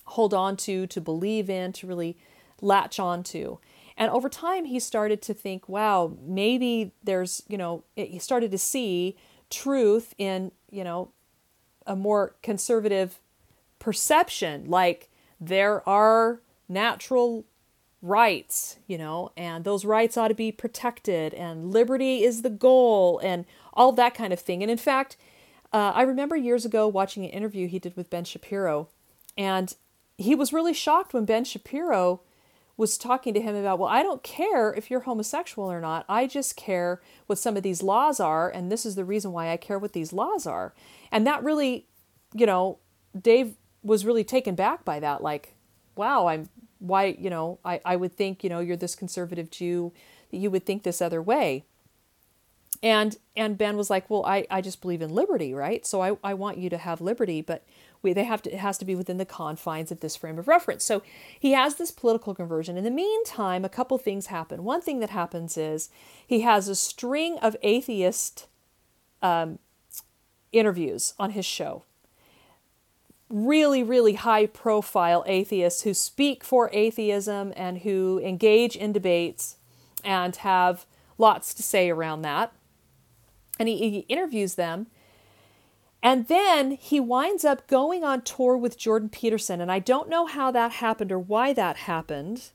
hold 0.06 0.34
on 0.34 0.56
to, 0.56 0.88
to 0.88 1.00
believe 1.00 1.48
in, 1.48 1.72
to 1.74 1.86
really 1.86 2.16
latch 2.64 2.98
on 2.98 3.22
to. 3.24 3.58
And 3.96 4.10
over 4.10 4.28
time, 4.28 4.64
he 4.64 4.80
started 4.80 5.22
to 5.22 5.34
think, 5.34 5.68
wow, 5.68 6.16
maybe 6.20 6.92
there's, 7.04 7.42
you 7.48 7.56
know, 7.56 7.84
he 7.94 8.18
started 8.18 8.50
to 8.50 8.58
see 8.58 9.16
truth 9.50 10.14
in, 10.18 10.50
you 10.70 10.82
know, 10.82 11.10
a 11.86 11.94
more 11.94 12.34
conservative 12.42 13.20
perception. 13.78 14.64
Like 14.68 15.10
there 15.40 15.88
are 15.88 16.40
natural 16.68 17.44
rights, 18.02 18.78
you 18.86 18.98
know, 18.98 19.30
and 19.36 19.64
those 19.64 19.84
rights 19.84 20.16
ought 20.16 20.28
to 20.28 20.34
be 20.34 20.52
protected, 20.52 21.32
and 21.32 21.72
liberty 21.72 22.22
is 22.22 22.42
the 22.42 22.50
goal, 22.50 23.18
and 23.22 23.46
all 23.72 23.92
that 23.92 24.14
kind 24.14 24.32
of 24.32 24.40
thing. 24.40 24.62
And 24.62 24.70
in 24.70 24.78
fact, 24.78 25.16
uh, 25.72 25.92
I 25.94 26.02
remember 26.02 26.36
years 26.36 26.64
ago 26.64 26.86
watching 26.86 27.24
an 27.24 27.30
interview 27.30 27.66
he 27.66 27.78
did 27.78 27.96
with 27.96 28.10
Ben 28.10 28.24
Shapiro, 28.24 28.88
and 29.38 29.74
he 30.18 30.34
was 30.34 30.52
really 30.52 30.74
shocked 30.74 31.14
when 31.14 31.24
Ben 31.24 31.44
Shapiro 31.44 32.20
was 32.76 32.98
talking 32.98 33.34
to 33.34 33.40
him 33.40 33.54
about, 33.54 33.78
well, 33.78 33.88
I 33.88 34.02
don't 34.02 34.22
care 34.22 34.72
if 34.72 34.90
you're 34.90 35.00
homosexual 35.00 35.70
or 35.70 35.80
not. 35.80 36.04
I 36.08 36.26
just 36.26 36.56
care 36.56 37.00
what 37.26 37.38
some 37.38 37.56
of 37.56 37.62
these 37.62 37.82
laws 37.82 38.18
are, 38.18 38.50
and 38.50 38.70
this 38.70 38.84
is 38.84 38.96
the 38.96 39.04
reason 39.04 39.32
why 39.32 39.50
I 39.50 39.56
care 39.56 39.78
what 39.78 39.92
these 39.92 40.12
laws 40.12 40.46
are. 40.46 40.74
And 41.12 41.26
that 41.26 41.44
really, 41.44 41.86
you 42.34 42.46
know, 42.46 42.78
Dave 43.18 43.54
was 43.82 44.04
really 44.04 44.24
taken 44.24 44.54
back 44.54 44.84
by 44.84 44.98
that. 45.00 45.22
Like, 45.22 45.54
wow, 45.94 46.26
I'm 46.26 46.48
why, 46.78 47.16
you 47.18 47.30
know, 47.30 47.58
I, 47.64 47.80
I 47.84 47.96
would 47.96 48.16
think, 48.16 48.42
you 48.42 48.50
know, 48.50 48.60
you're 48.60 48.76
this 48.76 48.94
conservative 48.94 49.50
Jew 49.50 49.92
that 50.30 50.38
you 50.38 50.50
would 50.50 50.66
think 50.66 50.82
this 50.82 51.00
other 51.00 51.22
way. 51.22 51.64
And 52.84 53.16
and 53.34 53.56
Ben 53.56 53.78
was 53.78 53.88
like, 53.88 54.10
Well, 54.10 54.24
I, 54.26 54.46
I 54.50 54.60
just 54.60 54.82
believe 54.82 55.00
in 55.00 55.10
liberty, 55.10 55.54
right? 55.54 55.84
So 55.86 56.02
I, 56.02 56.18
I 56.22 56.34
want 56.34 56.58
you 56.58 56.68
to 56.68 56.76
have 56.76 57.00
liberty, 57.00 57.40
but 57.40 57.64
we, 58.02 58.12
they 58.12 58.24
have 58.24 58.42
to, 58.42 58.52
it 58.52 58.58
has 58.58 58.76
to 58.76 58.84
be 58.84 58.94
within 58.94 59.16
the 59.16 59.24
confines 59.24 59.90
of 59.90 60.00
this 60.00 60.14
frame 60.14 60.38
of 60.38 60.46
reference. 60.46 60.84
So 60.84 61.02
he 61.40 61.52
has 61.52 61.76
this 61.76 61.90
political 61.90 62.34
conversion. 62.34 62.76
In 62.76 62.84
the 62.84 62.90
meantime, 62.90 63.64
a 63.64 63.70
couple 63.70 63.96
things 63.96 64.26
happen. 64.26 64.64
One 64.64 64.82
thing 64.82 65.00
that 65.00 65.08
happens 65.08 65.56
is 65.56 65.88
he 66.26 66.42
has 66.42 66.68
a 66.68 66.74
string 66.74 67.38
of 67.38 67.56
atheist 67.62 68.48
um, 69.22 69.58
interviews 70.52 71.14
on 71.18 71.30
his 71.30 71.46
show. 71.46 71.84
Really, 73.30 73.82
really 73.82 74.12
high 74.12 74.44
profile 74.44 75.24
atheists 75.26 75.82
who 75.82 75.94
speak 75.94 76.44
for 76.44 76.68
atheism 76.74 77.54
and 77.56 77.78
who 77.78 78.20
engage 78.22 78.76
in 78.76 78.92
debates 78.92 79.56
and 80.04 80.36
have 80.36 80.84
lots 81.16 81.54
to 81.54 81.62
say 81.62 81.88
around 81.88 82.20
that. 82.20 82.52
And 83.58 83.68
he, 83.68 83.90
he 83.90 83.98
interviews 84.08 84.54
them 84.56 84.88
and 86.04 86.28
then 86.28 86.72
he 86.72 87.00
winds 87.00 87.46
up 87.46 87.66
going 87.66 88.04
on 88.04 88.20
tour 88.20 88.58
with 88.58 88.76
Jordan 88.76 89.08
Peterson. 89.08 89.62
And 89.62 89.72
I 89.72 89.78
don't 89.78 90.10
know 90.10 90.26
how 90.26 90.50
that 90.50 90.72
happened 90.72 91.10
or 91.10 91.18
why 91.18 91.54
that 91.54 91.78
happened, 91.78 92.50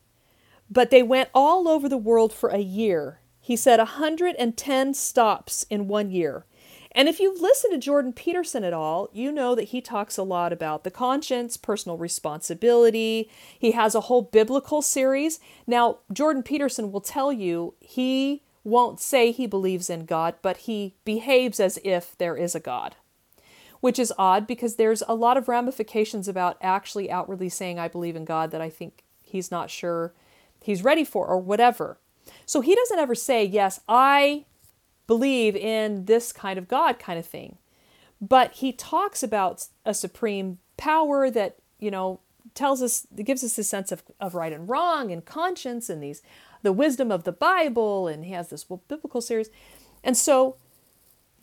but 0.70 0.92
they 0.92 1.02
went 1.02 1.30
all 1.34 1.68
over 1.68 1.90
the 1.90 1.98
world 1.98 2.32
for 2.32 2.50
a 2.50 2.60
year. 2.60 3.22
He 3.42 3.56
said 3.56 3.80
110 3.80 4.94
stops 4.94 5.66
in 5.68 5.88
one 5.88 6.12
year. 6.12 6.46
And 6.92 7.10
if 7.10 7.20
you've 7.20 7.42
listened 7.42 7.74
to 7.74 7.80
Jordan 7.80 8.14
Peterson 8.14 8.64
at 8.64 8.74
all, 8.74 9.10
you 9.14 9.32
know 9.32 9.56
that 9.56 9.70
he 9.70 9.82
talks 9.82 10.18
a 10.18 10.24
lot 10.24 10.54
about 10.54 10.84
the 10.84 10.92
conscience, 10.92 11.58
personal 11.58 11.98
responsibility. 11.98 13.32
He 13.58 13.72
has 13.72 13.96
a 13.96 14.02
whole 14.02 14.22
biblical 14.22 14.84
series. 14.84 15.40
Now, 15.66 16.00
Jordan 16.14 16.44
Peterson 16.44 16.92
will 16.92 17.02
tell 17.02 17.34
you 17.34 17.74
he 17.80 18.44
won't 18.70 19.00
say 19.00 19.32
he 19.32 19.48
believes 19.48 19.90
in 19.90 20.06
God, 20.06 20.36
but 20.42 20.58
he 20.58 20.96
behaves 21.04 21.60
as 21.60 21.80
if 21.84 22.18
there 22.18 22.38
is 22.38 22.56
a 22.56 22.60
God 22.60 22.96
which 23.82 24.00
is 24.00 24.14
odd 24.18 24.46
because 24.46 24.76
there's 24.76 25.04
a 25.08 25.16
lot 25.16 25.38
of 25.38 25.48
ramifications 25.48 26.28
about 26.28 26.58
actually 26.62 27.10
outwardly 27.10 27.50
saying, 27.50 27.80
I 27.80 27.88
believe 27.88 28.16
in 28.16 28.26
God, 28.26 28.52
that 28.52 28.62
I 28.62 28.70
think 28.70 29.04
he's 29.24 29.52
not 29.52 29.70
sure 29.70 30.14
he's 30.62 30.84
ready 30.84 31.04
for, 31.04 31.26
or 31.26 31.38
whatever. 31.38 31.98
So 32.46 32.62
he 32.62 32.76
doesn't 32.76 33.00
ever 33.00 33.16
say, 33.16 33.44
Yes, 33.46 33.80
I 33.88 34.46
believe 35.08 35.56
in 35.56 36.06
this 36.06 36.32
kind 36.32 36.60
of 36.60 36.68
God 36.68 37.00
kind 37.00 37.18
of 37.18 37.26
thing. 37.26 37.58
But 38.22 38.54
he 38.54 38.74
talks 38.74 39.24
about 39.24 39.68
a 39.86 39.94
supreme 39.94 40.60
power 40.78 41.32
that, 41.32 41.56
you 41.80 41.90
know, 41.90 42.20
tells 42.54 42.82
us, 42.82 43.08
gives 43.24 43.44
us 43.44 43.58
a 43.58 43.64
sense 43.64 43.92
of, 43.92 44.04
of 44.20 44.36
right 44.36 44.52
and 44.52 44.68
wrong 44.68 45.12
and 45.12 45.24
conscience 45.24 45.90
and 45.90 46.04
these, 46.04 46.22
the 46.62 46.74
wisdom 46.74 47.12
of 47.12 47.24
the 47.24 47.32
Bible. 47.32 48.08
And 48.08 48.26
he 48.26 48.32
has 48.34 48.50
this 48.50 48.64
biblical 48.64 49.22
series. 49.22 49.50
And 50.04 50.18
so 50.18 50.58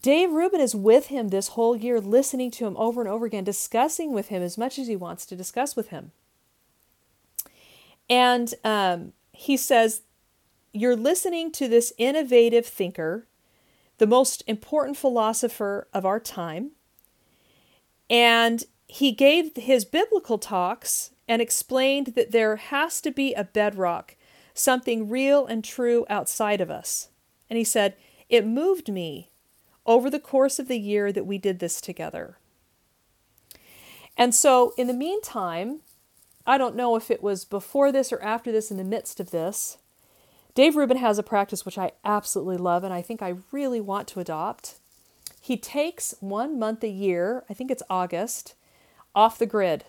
Dave 0.02 0.30
Rubin 0.30 0.60
is 0.60 0.74
with 0.74 1.06
him 1.06 1.28
this 1.28 1.48
whole 1.48 1.76
year, 1.76 2.00
listening 2.00 2.50
to 2.52 2.66
him 2.66 2.76
over 2.76 3.00
and 3.00 3.10
over 3.10 3.26
again, 3.26 3.44
discussing 3.44 4.12
with 4.12 4.28
him 4.28 4.42
as 4.42 4.56
much 4.56 4.78
as 4.78 4.86
he 4.86 4.96
wants 4.96 5.26
to 5.26 5.36
discuss 5.36 5.74
with 5.74 5.88
him. 5.88 6.12
And 8.08 8.54
um, 8.62 9.12
he 9.32 9.56
says, 9.56 10.02
You're 10.72 10.96
listening 10.96 11.50
to 11.52 11.68
this 11.68 11.92
innovative 11.98 12.66
thinker, 12.66 13.26
the 13.98 14.06
most 14.06 14.42
important 14.46 14.96
philosopher 14.96 15.88
of 15.92 16.04
our 16.04 16.20
time. 16.20 16.72
And 18.08 18.64
he 18.86 19.12
gave 19.12 19.56
his 19.56 19.84
biblical 19.84 20.38
talks 20.38 21.10
and 21.28 21.42
explained 21.42 22.08
that 22.14 22.30
there 22.30 22.56
has 22.56 23.00
to 23.00 23.10
be 23.10 23.34
a 23.34 23.44
bedrock, 23.44 24.15
something 24.58 25.08
real 25.08 25.46
and 25.46 25.62
true 25.62 26.06
outside 26.08 26.60
of 26.60 26.70
us. 26.70 27.08
And 27.48 27.56
he 27.56 27.64
said, 27.64 27.94
It 28.28 28.46
moved 28.46 28.90
me 28.90 29.30
over 29.84 30.10
the 30.10 30.18
course 30.18 30.58
of 30.58 30.68
the 30.68 30.78
year 30.78 31.12
that 31.12 31.26
we 31.26 31.38
did 31.38 31.58
this 31.58 31.80
together. 31.80 32.38
And 34.16 34.34
so, 34.34 34.72
in 34.76 34.86
the 34.86 34.94
meantime, 34.94 35.80
I 36.46 36.58
don't 36.58 36.76
know 36.76 36.96
if 36.96 37.10
it 37.10 37.22
was 37.22 37.44
before 37.44 37.92
this 37.92 38.12
or 38.12 38.22
after 38.22 38.50
this, 38.50 38.70
in 38.70 38.76
the 38.76 38.84
midst 38.84 39.20
of 39.20 39.30
this, 39.30 39.78
Dave 40.54 40.74
Rubin 40.74 40.96
has 40.96 41.18
a 41.18 41.22
practice 41.22 41.66
which 41.66 41.76
I 41.76 41.92
absolutely 42.04 42.56
love 42.56 42.82
and 42.82 42.94
I 42.94 43.02
think 43.02 43.20
I 43.20 43.36
really 43.52 43.80
want 43.80 44.08
to 44.08 44.20
adopt. 44.20 44.76
He 45.40 45.58
takes 45.58 46.14
one 46.20 46.58
month 46.58 46.82
a 46.82 46.88
year, 46.88 47.44
I 47.50 47.54
think 47.54 47.70
it's 47.70 47.82
August, 47.90 48.54
off 49.14 49.38
the 49.38 49.46
grid. 49.46 49.84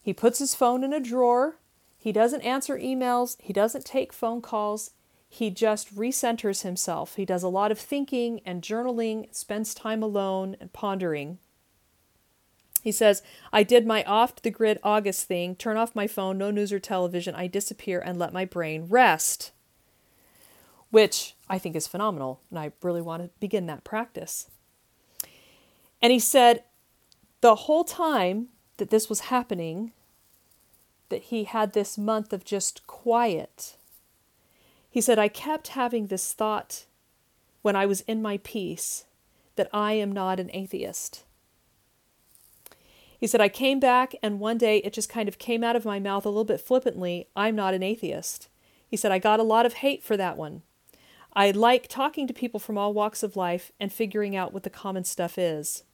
He 0.00 0.14
puts 0.14 0.38
his 0.38 0.54
phone 0.54 0.82
in 0.82 0.92
a 0.92 1.00
drawer. 1.00 1.56
He 2.02 2.10
doesn't 2.10 2.40
answer 2.42 2.76
emails. 2.76 3.36
He 3.38 3.52
doesn't 3.52 3.84
take 3.84 4.12
phone 4.12 4.42
calls. 4.42 4.90
He 5.28 5.50
just 5.50 5.94
recenters 5.94 6.62
himself. 6.62 7.14
He 7.14 7.24
does 7.24 7.44
a 7.44 7.48
lot 7.48 7.70
of 7.70 7.78
thinking 7.78 8.40
and 8.44 8.60
journaling, 8.60 9.32
spends 9.34 9.72
time 9.72 10.02
alone 10.02 10.56
and 10.60 10.72
pondering. 10.72 11.38
He 12.82 12.90
says, 12.90 13.22
I 13.52 13.62
did 13.62 13.86
my 13.86 14.02
off 14.02 14.42
the 14.42 14.50
grid 14.50 14.80
August 14.82 15.28
thing, 15.28 15.54
turn 15.54 15.76
off 15.76 15.94
my 15.94 16.08
phone, 16.08 16.36
no 16.36 16.50
news 16.50 16.72
or 16.72 16.80
television, 16.80 17.36
I 17.36 17.46
disappear 17.46 18.00
and 18.00 18.18
let 18.18 18.32
my 18.32 18.44
brain 18.44 18.86
rest 18.88 19.52
which 20.92 21.34
I 21.48 21.58
think 21.58 21.74
is 21.74 21.88
phenomenal. 21.88 22.40
And 22.50 22.58
I 22.58 22.72
really 22.82 23.00
want 23.00 23.22
to 23.22 23.30
begin 23.40 23.66
that 23.66 23.82
practice. 23.82 24.48
And 26.02 26.12
he 26.12 26.18
said, 26.18 26.64
the 27.40 27.54
whole 27.54 27.82
time 27.82 28.48
that 28.76 28.90
this 28.90 29.08
was 29.08 29.20
happening, 29.20 29.92
that 31.12 31.24
he 31.24 31.44
had 31.44 31.74
this 31.74 31.98
month 31.98 32.32
of 32.32 32.42
just 32.42 32.86
quiet, 32.86 33.76
he 34.88 35.02
said, 35.02 35.18
I 35.18 35.28
kept 35.28 35.68
having 35.68 36.06
this 36.06 36.32
thought 36.32 36.86
when 37.60 37.76
I 37.76 37.84
was 37.84 38.00
in 38.02 38.22
my 38.22 38.38
peace 38.38 39.04
that 39.56 39.68
I 39.74 39.92
am 39.92 40.10
not 40.10 40.40
an 40.40 40.50
atheist. 40.54 41.24
He 43.20 43.26
said, 43.26 43.42
I 43.42 43.50
came 43.50 43.78
back 43.78 44.14
and 44.22 44.40
one 44.40 44.56
day 44.56 44.78
it 44.78 44.94
just 44.94 45.10
kind 45.10 45.28
of 45.28 45.38
came 45.38 45.62
out 45.62 45.76
of 45.76 45.84
my 45.84 46.00
mouth 46.00 46.24
a 46.24 46.30
little 46.30 46.44
bit 46.44 46.62
flippantly 46.62 47.28
I'm 47.36 47.54
not 47.54 47.74
an 47.74 47.82
atheist. 47.82 48.48
He 48.88 48.96
said, 48.96 49.12
I 49.12 49.18
got 49.18 49.38
a 49.38 49.44
lot 49.44 49.66
of 49.66 49.74
hate 49.74 50.02
for 50.02 50.16
that 50.16 50.38
one. 50.38 50.62
I 51.34 51.50
like 51.50 51.88
talking 51.88 52.26
to 52.26 52.32
people 52.32 52.58
from 52.58 52.78
all 52.78 52.94
walks 52.94 53.22
of 53.22 53.36
life 53.36 53.70
and 53.78 53.92
figuring 53.92 54.34
out 54.34 54.54
what 54.54 54.62
the 54.62 54.70
common 54.70 55.04
stuff 55.04 55.36
is. 55.36 55.84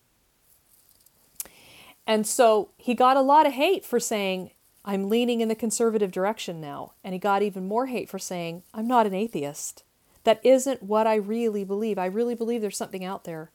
And 2.07 2.25
so 2.25 2.71
he 2.77 2.95
got 2.95 3.17
a 3.17 3.21
lot 3.21 3.47
of 3.47 3.53
hate 3.55 3.85
for 3.85 3.99
saying, 3.99 4.53
I'm 4.85 5.09
leaning 5.09 5.41
in 5.41 5.49
the 5.49 5.55
conservative 5.55 6.11
direction 6.11 6.61
now. 6.61 6.93
And 7.05 7.13
he 7.13 7.19
got 7.19 7.43
even 7.43 7.69
more 7.69 7.87
hate 7.87 8.09
for 8.09 8.19
saying, 8.19 8.63
I'm 8.73 8.87
not 8.87 9.07
an 9.07 9.15
atheist. 9.15 9.85
That 10.25 10.41
isn't 10.45 10.83
what 10.83 11.07
I 11.07 11.15
really 11.15 11.65
believe. 11.65 11.99
I 11.99 12.07
really 12.07 12.35
believe 12.35 12.61
there's 12.61 12.77
something 12.77 13.05
out 13.05 13.25
there. 13.25 13.51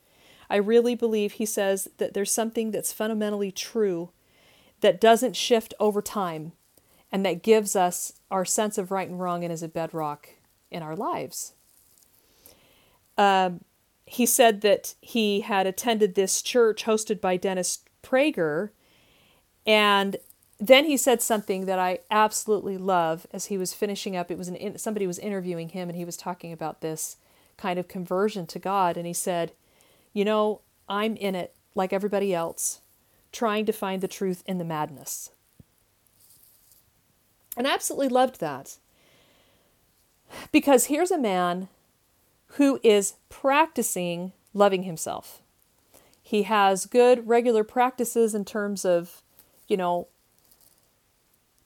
I 0.50 0.58
really 0.58 0.96
believe, 0.96 1.34
he 1.34 1.46
says, 1.46 1.89
that 1.98 2.13
there's 2.13 2.32
something 2.32 2.72
that's 2.72 2.94
fundamentally 2.94 3.51
true 3.51 4.10
that 4.82 5.01
doesn't 5.01 5.36
shift 5.36 5.74
over 5.80 6.01
time 6.01 6.51
and 7.12 7.25
that 7.25 7.44
gives 7.44 7.75
us 7.75 8.13
our 8.32 8.44
sense 8.44 8.77
of 8.77 8.92
right 8.92 9.08
and 9.08 9.20
wrong 9.20 9.44
and 9.44 9.53
is 9.53 9.63
a 9.63 9.68
bedrock 9.68 10.30
in 10.72 10.82
our 10.82 10.96
lives. 10.96 11.53
Um, 13.18 13.62
he 14.06 14.25
said 14.25 14.62
that 14.62 14.96
he 15.00 15.42
had 15.42 15.68
attended 15.68 16.15
this 16.15 16.42
church 16.42 16.86
hosted 16.86 17.22
by 17.22 17.38
Dennis 17.38 17.80
Prager, 18.01 18.72
and 19.65 20.18
then 20.67 20.86
he 20.86 20.98
said 20.98 21.22
something 21.22 21.65
that 21.65 21.79
I 21.79 22.00
absolutely 22.10 22.77
love 22.77 23.27
as 23.34 23.46
he 23.46 23.58
was 23.58 23.74
finishing 23.74 24.15
up. 24.15 24.32
It 24.32 24.38
was 24.38 24.48
an 24.48 24.77
somebody 24.77 25.05
was 25.08 25.20
interviewing 25.20 25.70
him, 25.70 25.89
and 25.89 25.98
he 25.98 26.05
was 26.05 26.15
talking 26.15 26.53
about 26.53 26.82
this 26.82 27.17
kind 27.58 27.77
of 27.77 27.88
conversion 27.88 28.48
to 28.48 28.60
God, 28.60 28.96
and 28.96 29.05
he 29.05 29.13
said, 29.13 29.51
"You 30.14 30.25
know, 30.25 30.61
I'm 30.87 31.16
in 31.18 31.35
it 31.35 31.53
like 31.75 31.92
everybody 31.92 32.33
else, 32.33 32.81
trying 33.31 33.66
to 33.66 33.74
find 33.74 34.01
the 34.01 34.07
truth 34.07 34.44
in 34.46 34.57
the 34.57 34.64
madness." 34.64 35.31
And 37.57 37.68
I 37.68 37.74
absolutely 37.74 38.09
loved 38.09 38.40
that. 38.40 38.77
Because 40.51 40.85
here's 40.85 41.11
a 41.11 41.18
man 41.18 41.68
who 42.57 42.79
is 42.83 43.16
practicing 43.29 44.31
loving 44.53 44.83
himself. 44.83 45.42
He 46.22 46.44
has 46.44 46.85
good 46.85 47.27
regular 47.27 47.64
practices 47.64 48.33
in 48.33 48.46
terms 48.46 48.85
of, 48.85 49.22
you 49.68 49.77
know, 49.77 50.07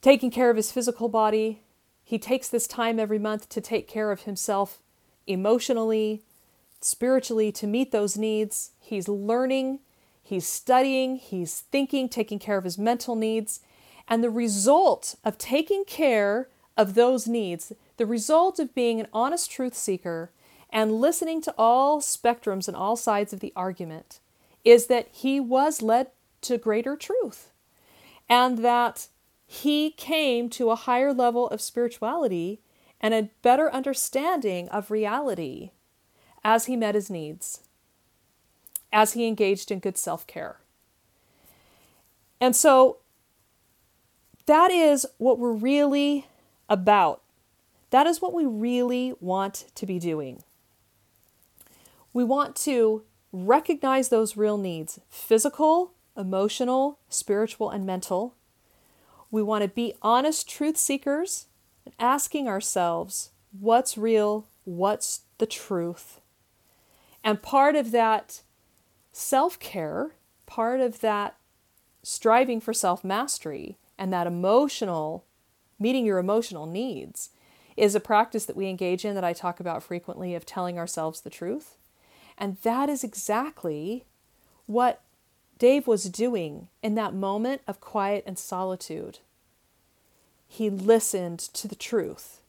taking 0.00 0.30
care 0.30 0.50
of 0.50 0.56
his 0.56 0.72
physical 0.72 1.08
body. 1.08 1.62
He 2.04 2.18
takes 2.18 2.48
this 2.48 2.66
time 2.66 2.98
every 2.98 3.18
month 3.18 3.48
to 3.50 3.60
take 3.60 3.88
care 3.88 4.10
of 4.10 4.22
himself 4.22 4.78
emotionally, 5.26 6.22
spiritually, 6.80 7.52
to 7.52 7.66
meet 7.66 7.92
those 7.92 8.16
needs. 8.16 8.70
He's 8.80 9.08
learning, 9.08 9.80
he's 10.22 10.46
studying, 10.46 11.16
he's 11.16 11.60
thinking, 11.60 12.08
taking 12.08 12.38
care 12.38 12.56
of 12.56 12.64
his 12.64 12.78
mental 12.78 13.14
needs. 13.14 13.60
And 14.08 14.24
the 14.24 14.30
result 14.30 15.16
of 15.24 15.36
taking 15.36 15.84
care 15.84 16.48
of 16.76 16.94
those 16.94 17.26
needs, 17.26 17.72
the 17.96 18.06
result 18.06 18.58
of 18.58 18.74
being 18.74 19.00
an 19.00 19.08
honest 19.12 19.50
truth 19.50 19.74
seeker, 19.74 20.30
and 20.70 21.00
listening 21.00 21.42
to 21.42 21.54
all 21.58 22.00
spectrums 22.00 22.68
and 22.68 22.76
all 22.76 22.96
sides 22.96 23.32
of 23.32 23.40
the 23.40 23.52
argument 23.56 24.20
is 24.64 24.86
that 24.86 25.08
he 25.10 25.40
was 25.40 25.82
led 25.82 26.08
to 26.42 26.58
greater 26.58 26.94
truth 26.96 27.50
and 28.28 28.58
that 28.58 29.08
he 29.50 29.90
came 29.90 30.50
to 30.50 30.70
a 30.70 30.76
higher 30.76 31.10
level 31.10 31.48
of 31.48 31.62
spirituality 31.62 32.60
and 33.00 33.14
a 33.14 33.30
better 33.40 33.72
understanding 33.72 34.68
of 34.68 34.90
reality 34.90 35.70
as 36.44 36.66
he 36.66 36.76
met 36.76 36.94
his 36.94 37.08
needs, 37.08 37.60
as 38.92 39.14
he 39.14 39.26
engaged 39.26 39.70
in 39.70 39.78
good 39.78 39.96
self 39.96 40.26
care. 40.26 40.58
And 42.38 42.54
so 42.54 42.98
that 44.44 44.70
is 44.70 45.06
what 45.16 45.38
we're 45.38 45.52
really 45.52 46.26
about. 46.68 47.22
That 47.88 48.06
is 48.06 48.20
what 48.20 48.34
we 48.34 48.44
really 48.44 49.14
want 49.18 49.64
to 49.76 49.86
be 49.86 49.98
doing. 49.98 50.42
We 52.12 52.22
want 52.22 52.54
to 52.56 53.02
recognize 53.32 54.10
those 54.10 54.36
real 54.36 54.58
needs 54.58 55.00
physical, 55.08 55.92
emotional, 56.18 56.98
spiritual, 57.08 57.70
and 57.70 57.86
mental. 57.86 58.34
We 59.30 59.42
want 59.42 59.62
to 59.62 59.68
be 59.68 59.94
honest 60.02 60.48
truth 60.48 60.76
seekers 60.76 61.46
and 61.84 61.94
asking 61.98 62.48
ourselves 62.48 63.30
what's 63.58 63.98
real, 63.98 64.46
what's 64.64 65.22
the 65.38 65.46
truth. 65.46 66.20
And 67.22 67.42
part 67.42 67.76
of 67.76 67.90
that 67.90 68.42
self 69.12 69.58
care, 69.58 70.12
part 70.46 70.80
of 70.80 71.00
that 71.00 71.36
striving 72.02 72.60
for 72.60 72.72
self 72.72 73.04
mastery, 73.04 73.76
and 73.98 74.12
that 74.12 74.26
emotional, 74.26 75.24
meeting 75.78 76.06
your 76.06 76.18
emotional 76.18 76.66
needs, 76.66 77.30
is 77.76 77.94
a 77.94 78.00
practice 78.00 78.46
that 78.46 78.56
we 78.56 78.68
engage 78.68 79.04
in 79.04 79.14
that 79.14 79.24
I 79.24 79.32
talk 79.32 79.60
about 79.60 79.82
frequently 79.82 80.34
of 80.34 80.46
telling 80.46 80.78
ourselves 80.78 81.20
the 81.20 81.30
truth. 81.30 81.76
And 82.36 82.56
that 82.62 82.88
is 82.88 83.04
exactly 83.04 84.04
what 84.66 85.02
Dave 85.58 85.86
was 85.86 86.04
doing 86.04 86.68
in 86.82 86.94
that 86.94 87.14
moment 87.14 87.62
of 87.66 87.80
quiet 87.80 88.24
and 88.26 88.38
solitude. 88.38 89.18
He 90.46 90.70
listened 90.70 91.40
to 91.40 91.68
the 91.68 91.74
truth. 91.74 92.40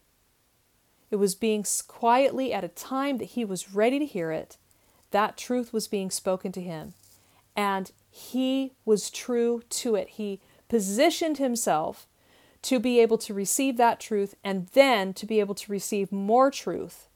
It 1.11 1.15
was 1.15 1.35
being 1.35 1.65
quietly 1.87 2.53
at 2.53 2.63
a 2.63 2.69
time 2.69 3.17
that 3.17 3.25
he 3.25 3.43
was 3.43 3.73
ready 3.73 3.99
to 3.99 4.05
hear 4.05 4.31
it. 4.31 4.57
That 5.11 5.37
truth 5.37 5.73
was 5.73 5.87
being 5.87 6.11
spoken 6.11 6.51
to 6.51 6.61
him. 6.61 6.93
And 7.55 7.91
he 8.11 8.73
was 8.85 9.09
true 9.09 9.63
to 9.69 9.95
it. 9.95 10.09
He 10.09 10.39
positioned 10.67 11.39
himself 11.39 12.07
to 12.61 12.79
be 12.79 12.99
able 12.99 13.17
to 13.17 13.33
receive 13.33 13.77
that 13.77 13.99
truth 13.99 14.35
and 14.43 14.67
then 14.73 15.13
to 15.15 15.25
be 15.25 15.39
able 15.39 15.55
to 15.55 15.71
receive 15.71 16.11
more 16.11 16.51
truth 16.51 17.07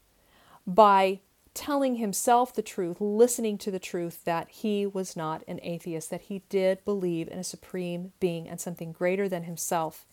by 0.66 1.20
telling 1.54 1.96
himself 1.96 2.52
the 2.52 2.62
truth, 2.62 3.00
listening 3.00 3.56
to 3.58 3.70
the 3.70 3.78
truth 3.78 4.24
that 4.24 4.50
he 4.50 4.86
was 4.86 5.16
not 5.16 5.44
an 5.46 5.60
atheist, 5.62 6.10
that 6.10 6.22
he 6.22 6.42
did 6.48 6.84
believe 6.84 7.28
in 7.28 7.38
a 7.38 7.44
supreme 7.44 8.12
being 8.20 8.48
and 8.48 8.60
something 8.60 8.92
greater 8.92 9.28
than 9.28 9.44
himself. 9.44 10.04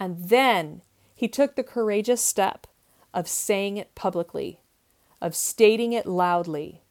And 0.00 0.28
then 0.28 0.82
he 1.14 1.28
took 1.28 1.54
the 1.54 1.62
courageous 1.62 2.22
step 2.22 2.66
of 3.12 3.28
saying 3.28 3.76
it 3.76 3.94
publicly, 3.94 4.60
of 5.20 5.36
stating 5.36 5.92
it 5.92 6.06
loudly. 6.06 6.82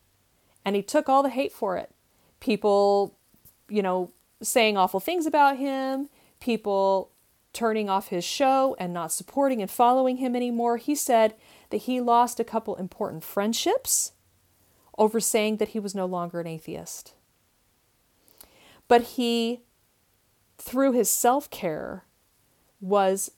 And 0.64 0.76
he 0.76 0.84
took 0.84 1.10
all 1.10 1.24
the 1.24 1.30
hate 1.30 1.52
for 1.52 1.78
it. 1.78 1.92
People, 2.40 3.16
you 3.68 3.82
know, 3.82 4.12
saying 4.42 4.78
awful 4.78 5.00
things 5.00 5.26
about 5.26 5.58
him, 5.58 6.10
people 6.40 7.10
turning 7.58 7.90
off 7.90 8.10
his 8.10 8.24
show 8.24 8.76
and 8.80 8.94
not 8.94 9.12
supporting 9.12 9.62
and 9.62 9.72
following 9.72 10.18
him 10.18 10.36
anymore. 10.36 10.78
He 10.78 10.96
said, 10.96 11.34
that 11.70 11.78
he 11.78 12.00
lost 12.00 12.40
a 12.40 12.44
couple 12.44 12.76
important 12.76 13.24
friendships 13.24 14.14
over 14.98 15.20
saying 15.20 15.58
that 15.58 15.70
he 15.70 15.80
was 15.80 15.94
no 15.96 16.06
longer 16.06 16.40
an 16.40 16.48
atheist. 16.48 17.14
But 18.88 19.02
he, 19.02 19.62
through 20.58 20.94
his 20.94 21.10
self 21.10 21.50
care, 21.50 22.06
was 22.80 23.32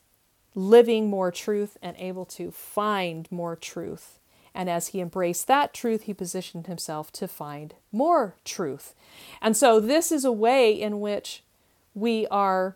living 0.53 1.09
more 1.09 1.31
truth 1.31 1.77
and 1.81 1.95
able 1.97 2.25
to 2.25 2.51
find 2.51 3.31
more 3.31 3.55
truth 3.55 4.19
And 4.53 4.69
as 4.69 4.87
he 4.89 4.99
embraced 4.99 5.47
that 5.47 5.73
truth, 5.73 6.03
he 6.03 6.13
positioned 6.13 6.67
himself 6.67 7.11
to 7.13 7.27
find 7.27 7.75
more 7.91 8.35
truth. 8.43 8.93
And 9.41 9.55
so, 9.55 9.79
this 9.79 10.11
is 10.11 10.25
a 10.25 10.31
way 10.31 10.71
in 10.71 10.99
which 10.99 11.43
we 11.93 12.27
are 12.27 12.75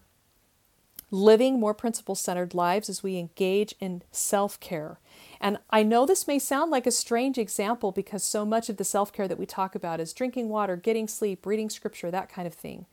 living 1.14 1.60
more 1.60 1.76
principle 1.76 2.16
centered 2.16 2.56
lives 2.56 2.90
as 2.90 3.04
we 3.04 3.18
engage 3.18 3.76
in 3.80 4.02
self 4.12 4.60
care. 4.60 5.00
And 5.40 5.60
I 5.70 5.84
know 5.84 6.08
this 6.08 6.28
may 6.28 6.40
sound 6.40 6.72
like 6.72 6.88
a 6.88 6.92
strange 6.92 7.38
example 7.38 7.92
because 7.92 8.24
so 8.24 8.46
much 8.46 8.68
of 8.68 8.78
the 8.78 8.84
self 8.84 9.14
care 9.14 9.28
that 9.28 9.38
we 9.38 9.46
talk 9.46 9.76
about 9.76 10.00
is 10.00 10.12
drinking 10.12 10.50
water, 10.50 10.76
getting 10.76 11.08
sleep, 11.08 11.46
reading 11.46 11.70
scripture, 11.70 12.10
that 12.10 12.30
kind 12.30 12.48
of 12.48 12.56
thing. 12.56 12.88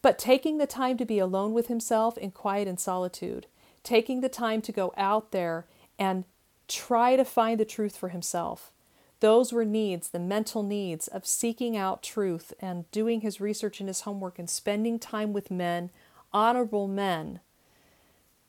But 0.00 0.18
taking 0.18 0.56
the 0.56 0.66
time 0.66 0.96
to 0.96 1.04
be 1.04 1.18
alone 1.18 1.52
with 1.52 1.66
himself 1.66 2.16
in 2.16 2.30
quiet 2.30 2.66
and 2.66 2.80
solitude, 2.80 3.46
taking 3.82 4.22
the 4.22 4.30
time 4.30 4.62
to 4.62 4.72
go 4.72 4.94
out 4.96 5.30
there 5.30 5.66
and 5.98 6.24
try 6.68 7.16
to 7.16 7.24
find 7.24 7.60
the 7.60 7.66
truth 7.66 7.98
for 7.98 8.08
himself. 8.08 8.72
Those 9.20 9.52
were 9.52 9.64
needs, 9.64 10.08
the 10.08 10.18
mental 10.18 10.62
needs 10.62 11.06
of 11.08 11.26
seeking 11.26 11.76
out 11.76 12.02
truth 12.02 12.54
and 12.60 12.90
doing 12.92 13.20
his 13.20 13.40
research 13.42 13.80
and 13.80 13.88
his 13.88 14.02
homework 14.02 14.38
and 14.38 14.48
spending 14.48 14.98
time 14.98 15.34
with 15.34 15.50
men, 15.50 15.90
honorable 16.32 16.88
men, 16.88 17.40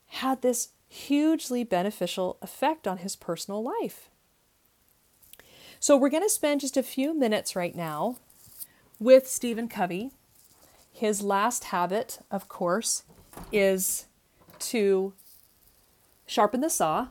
had 0.08 0.42
this 0.42 0.70
hugely 0.88 1.64
beneficial 1.64 2.38
effect 2.42 2.88
on 2.88 3.00
his 3.00 3.16
personal 3.16 3.64
life. 3.64 4.10
So, 5.80 5.96
we're 5.96 6.10
going 6.10 6.24
to 6.24 6.30
spend 6.30 6.62
just 6.62 6.78
a 6.78 6.84
few 6.84 7.14
minutes 7.14 7.56
right 7.56 7.76
now 7.76 8.18
with 9.00 9.28
Stephen 9.28 9.68
Covey. 9.68 10.12
His 10.92 11.22
last 11.22 11.66
habit, 11.66 12.20
of 12.32 12.48
course, 12.48 13.04
is 13.52 14.08
to 14.60 15.14
sharpen 16.26 16.62
the 16.62 16.70
saw, 16.70 17.10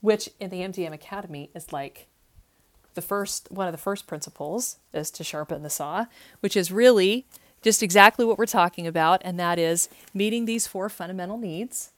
which 0.00 0.28
in 0.40 0.50
the 0.50 0.60
MDM 0.60 0.92
Academy 0.92 1.50
is 1.54 1.72
like 1.72 2.08
the 2.94 3.02
first 3.02 3.50
one 3.50 3.66
of 3.66 3.72
the 3.72 3.78
first 3.78 4.06
principles 4.06 4.76
is 4.92 5.10
to 5.12 5.24
sharpen 5.24 5.62
the 5.62 5.70
saw, 5.70 6.06
which 6.40 6.56
is 6.56 6.70
really 6.70 7.26
just 7.62 7.82
exactly 7.82 8.24
what 8.24 8.38
we're 8.38 8.46
talking 8.46 8.86
about, 8.86 9.22
and 9.24 9.38
that 9.40 9.58
is 9.58 9.88
meeting 10.12 10.44
these 10.44 10.66
four 10.66 10.88
fundamental 10.88 11.38
needs. 11.38 11.92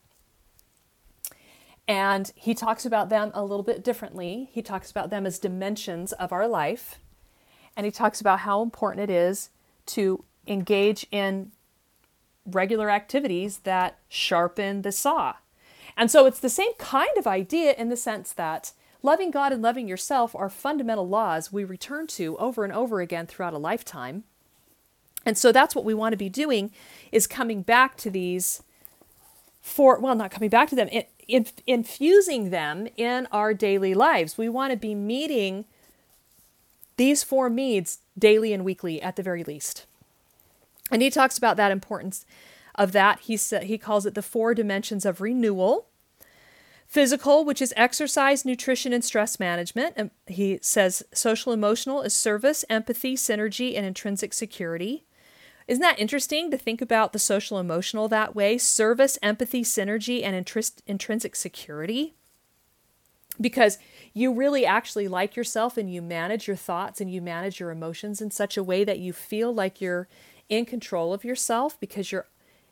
And 1.87 2.33
he 2.35 2.55
talks 2.55 2.87
about 2.87 3.09
them 3.09 3.31
a 3.35 3.43
little 3.43 3.63
bit 3.63 3.85
differently. 3.85 4.49
He 4.53 4.63
talks 4.63 4.91
about 4.91 5.11
them 5.11 5.27
as 5.27 5.39
dimensions 5.39 6.13
of 6.13 6.33
our 6.33 6.49
life. 6.49 6.99
And 7.77 7.85
he 7.85 7.91
talks 7.91 8.21
about 8.21 8.41
how 8.41 8.63
important 8.63 9.11
it 9.11 9.13
is 9.13 9.51
to 9.87 10.25
engage 10.47 11.07
in 11.11 11.53
regular 12.47 12.91
activities 12.91 13.59
that 13.59 13.99
sharpen 14.09 14.83
the 14.83 14.93
saw. 14.93 15.35
And 15.97 16.11
so 16.11 16.27
it's 16.27 16.41
the 16.41 16.49
same 16.49 16.75
kind 16.79 17.17
of 17.17 17.27
idea 17.27 17.75
in 17.75 17.89
the 17.89 17.97
sense 17.97 18.33
that 18.33 18.73
loving 19.03 19.31
God 19.31 19.53
and 19.53 19.63
loving 19.63 19.89
yourself 19.89 20.35
are 20.35 20.49
fundamental 20.49 21.07
laws 21.07 21.53
we 21.53 21.65
return 21.65 22.07
to 22.09 22.37
over 22.39 22.65
and 22.65 22.73
over 22.73 23.01
again 23.01 23.27
throughout 23.27 23.55
a 23.55 23.59
lifetime. 23.59 24.25
And 25.27 25.39
so 25.39 25.53
that's 25.53 25.75
what 25.75 25.85
we 25.85 25.95
want 25.95 26.13
to 26.13 26.17
be 26.17 26.29
doing 26.29 26.71
is 27.13 27.27
coming 27.27 27.63
back 27.63 27.97
to 27.99 28.11
these 28.11 28.63
for 29.61 29.99
well 29.99 30.15
not 30.15 30.31
coming 30.31 30.51
back 30.51 30.69
to 30.69 30.77
them 30.77 30.89
in, 30.89 31.05
in, 31.27 31.47
infusing 31.67 32.51
them 32.51 32.87
in 32.97 33.27
our 33.33 33.55
daily 33.55 33.95
lives. 33.95 34.37
We 34.37 34.49
want 34.49 34.73
to 34.73 34.77
be 34.77 34.95
meeting 34.95 35.65
these 36.97 37.23
four 37.23 37.49
needs 37.49 37.99
daily 38.19 38.53
and 38.53 38.65
weekly 38.65 39.01
at 39.01 39.17
the 39.17 39.23
very 39.23 39.43
least. 39.43 39.87
And 40.91 41.03
he 41.03 41.11
talks 41.11 41.39
about 41.39 41.57
that 41.57 41.73
importance 41.73 42.27
of 42.75 42.93
that. 42.93 43.21
He 43.21 43.37
sa- 43.37 43.61
he 43.61 43.79
calls 43.79 44.07
it 44.07 44.15
the 44.15 44.23
four 44.23 44.55
dimensions 44.55 45.05
of 45.05 45.21
renewal. 45.21 45.87
Physical, 46.87 47.45
which 47.45 47.63
is 47.63 47.73
exercise, 47.77 48.45
nutrition, 48.45 48.93
and 48.93 49.05
stress 49.05 49.41
management. 49.41 49.95
And 49.97 50.11
he 50.27 50.59
says 50.63 51.03
social 51.13 51.53
emotional 51.53 52.03
is 52.03 52.15
service, 52.15 52.65
empathy, 52.69 53.17
synergy, 53.17 53.77
and 53.77 53.87
intrinsic 53.87 54.33
security. 54.33 55.05
Isn't 55.67 55.83
that 55.83 55.99
interesting 55.99 56.51
to 56.51 56.59
think 56.59 56.83
about 56.83 57.13
the 57.13 57.19
social 57.19 57.59
emotional 57.59 58.09
that 58.09 58.35
way? 58.35 58.59
Service, 58.59 59.19
empathy, 59.23 59.63
synergy, 59.63 60.23
and 60.23 60.35
intrinsic 60.87 61.35
security. 61.35 62.15
Because 63.41 63.79
you 64.13 64.33
really 64.33 64.65
actually 64.67 65.09
like 65.09 65.35
yourself 65.35 65.77
and 65.77 65.93
you 65.93 66.03
manage 66.03 66.47
your 66.47 66.57
thoughts 66.57 67.01
and 67.01 67.11
you 67.11 67.21
manage 67.21 67.59
your 67.59 67.71
emotions 67.71 68.21
in 68.21 68.31
such 68.31 68.57
a 68.57 68.63
way 68.63 68.85
that 68.85 68.99
you 68.99 69.13
feel 69.13 69.53
like 69.53 69.81
you're 69.81 70.07
in 70.49 70.67
control 70.67 71.13
of 71.13 71.25
yourself 71.25 71.81
because 71.81 72.13
you're 72.13 72.27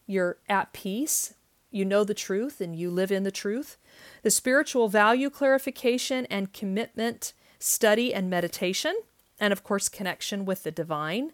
you're 0.07 0.37
at 0.49 0.73
peace, 0.73 1.35
you 1.71 1.85
know 1.85 2.05
the 2.05 2.13
truth 2.13 2.61
and 2.61 2.77
you 2.77 2.91
live 2.91 3.11
in 3.11 3.23
the 3.23 3.31
truth. 3.31 3.79
The 4.23 4.31
spiritual 4.31 4.89
value 4.89 5.31
clarification 5.31 6.27
and 6.27 6.53
commitment, 6.53 7.33
study 7.59 8.13
and 8.13 8.29
meditation, 8.29 8.95
and 9.41 9.53
of 9.53 9.65
course 9.65 9.89
connection 9.89 10.45
with 10.45 10.65
the 10.65 10.71
divine 10.71 11.33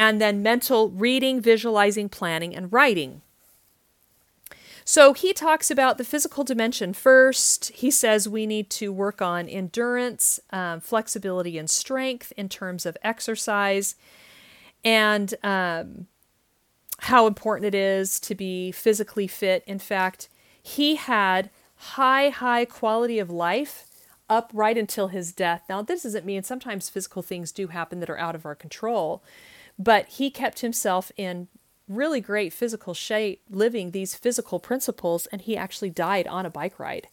and 0.00 0.18
then 0.18 0.42
mental 0.42 0.88
reading, 0.88 1.42
visualizing, 1.42 2.08
planning, 2.08 2.56
and 2.56 2.72
writing. 2.72 3.20
So 4.82 5.12
he 5.12 5.34
talks 5.34 5.70
about 5.70 5.98
the 5.98 6.04
physical 6.04 6.42
dimension 6.42 6.94
first. 6.94 7.70
He 7.74 7.90
says 7.90 8.26
we 8.26 8.46
need 8.46 8.70
to 8.70 8.94
work 8.94 9.20
on 9.20 9.46
endurance, 9.46 10.40
um, 10.48 10.80
flexibility, 10.80 11.58
and 11.58 11.68
strength 11.68 12.32
in 12.34 12.48
terms 12.48 12.86
of 12.86 12.96
exercise, 13.02 13.94
and 14.82 15.34
um, 15.42 16.06
how 17.00 17.26
important 17.26 17.66
it 17.66 17.74
is 17.74 18.18
to 18.20 18.34
be 18.34 18.72
physically 18.72 19.26
fit. 19.26 19.62
In 19.66 19.78
fact, 19.78 20.30
he 20.62 20.94
had 20.94 21.50
high, 21.76 22.30
high 22.30 22.64
quality 22.64 23.18
of 23.18 23.28
life 23.28 23.86
up 24.30 24.50
right 24.54 24.78
until 24.78 25.08
his 25.08 25.30
death. 25.30 25.64
Now, 25.68 25.82
this 25.82 26.04
doesn't 26.04 26.24
mean 26.24 26.42
sometimes 26.42 26.88
physical 26.88 27.20
things 27.20 27.52
do 27.52 27.66
happen 27.66 28.00
that 28.00 28.08
are 28.08 28.18
out 28.18 28.34
of 28.34 28.46
our 28.46 28.54
control, 28.54 29.22
but 29.80 30.06
he 30.08 30.30
kept 30.30 30.60
himself 30.60 31.10
in 31.16 31.48
really 31.88 32.20
great 32.20 32.52
physical 32.52 32.92
shape, 32.92 33.40
living 33.48 33.90
these 33.90 34.14
physical 34.14 34.60
principles, 34.60 35.24
and 35.26 35.40
he 35.40 35.56
actually 35.56 35.88
died 35.88 36.26
on 36.26 36.44
a 36.44 36.50
bike 36.50 36.78
ride. 36.78 37.08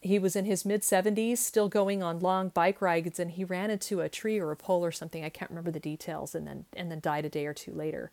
He 0.00 0.18
was 0.18 0.34
in 0.34 0.44
his 0.44 0.64
mid 0.64 0.82
70s, 0.82 1.38
still 1.38 1.68
going 1.68 2.02
on 2.02 2.18
long 2.18 2.48
bike 2.48 2.82
rides, 2.82 3.20
and 3.20 3.30
he 3.30 3.44
ran 3.44 3.70
into 3.70 4.00
a 4.00 4.08
tree 4.08 4.40
or 4.40 4.50
a 4.50 4.56
pole 4.56 4.84
or 4.84 4.90
something. 4.90 5.24
I 5.24 5.28
can't 5.28 5.52
remember 5.52 5.70
the 5.70 5.78
details, 5.78 6.34
and 6.34 6.46
then 6.46 6.64
and 6.76 6.90
then 6.90 6.98
died 7.00 7.24
a 7.24 7.30
day 7.30 7.46
or 7.46 7.54
two 7.54 7.72
later. 7.72 8.10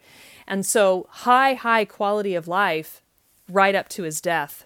And 0.48 0.64
so 0.64 1.08
high, 1.10 1.56
high 1.56 1.84
quality 1.84 2.36
of 2.36 2.48
life 2.48 3.02
right 3.50 3.74
up 3.74 3.90
to 3.90 4.04
his 4.04 4.22
death. 4.22 4.66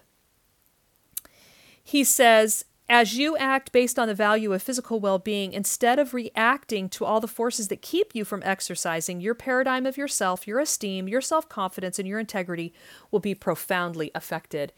He 1.82 2.04
says 2.04 2.66
as 2.88 3.18
you 3.18 3.36
act 3.36 3.72
based 3.72 3.98
on 3.98 4.06
the 4.06 4.14
value 4.14 4.52
of 4.52 4.62
physical 4.62 5.00
well 5.00 5.18
being, 5.18 5.52
instead 5.52 5.98
of 5.98 6.14
reacting 6.14 6.88
to 6.90 7.04
all 7.04 7.20
the 7.20 7.28
forces 7.28 7.68
that 7.68 7.82
keep 7.82 8.14
you 8.14 8.24
from 8.24 8.42
exercising, 8.44 9.20
your 9.20 9.34
paradigm 9.34 9.86
of 9.86 9.96
yourself, 9.96 10.46
your 10.46 10.60
esteem, 10.60 11.08
your 11.08 11.20
self 11.20 11.48
confidence, 11.48 11.98
and 11.98 12.06
your 12.06 12.20
integrity 12.20 12.72
will 13.10 13.20
be 13.20 13.34
profoundly 13.34 14.10
affected. 14.14 14.72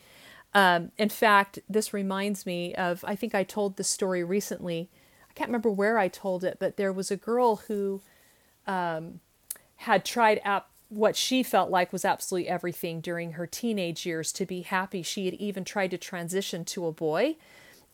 Um, 0.55 0.93
in 0.97 1.11
fact, 1.11 1.59
this 1.69 1.93
reminds 1.93 2.47
me 2.47 2.75
of 2.75 3.05
I 3.07 3.15
think 3.15 3.35
I 3.35 3.45
told 3.45 3.77
this 3.77 3.89
story 3.89 4.25
recently. 4.25 4.89
I 5.29 5.35
can't 5.35 5.49
remember 5.49 5.71
where 5.71 5.99
I 5.99 6.09
told 6.09 6.45
it, 6.45 6.57
but 6.59 6.79
there 6.79 6.93
was 6.93 7.11
a 7.11 7.17
girl 7.17 7.57
who 7.57 8.01
um, 8.67 9.21
had 9.77 10.05
tried 10.05 10.41
out 10.45 10.67
what 10.89 11.15
she 11.15 11.43
felt 11.43 11.71
like 11.71 11.93
was 11.93 12.07
absolutely 12.07 12.49
everything 12.49 13.03
during 13.03 13.33
her 13.33 13.47
teenage 13.47 14.07
years 14.07 14.33
to 14.33 14.47
be 14.47 14.63
happy. 14.63 15.03
She 15.03 15.27
had 15.27 15.35
even 15.35 15.65
tried 15.65 15.91
to 15.91 15.99
transition 15.99 16.65
to 16.67 16.87
a 16.87 16.93
boy 16.93 17.37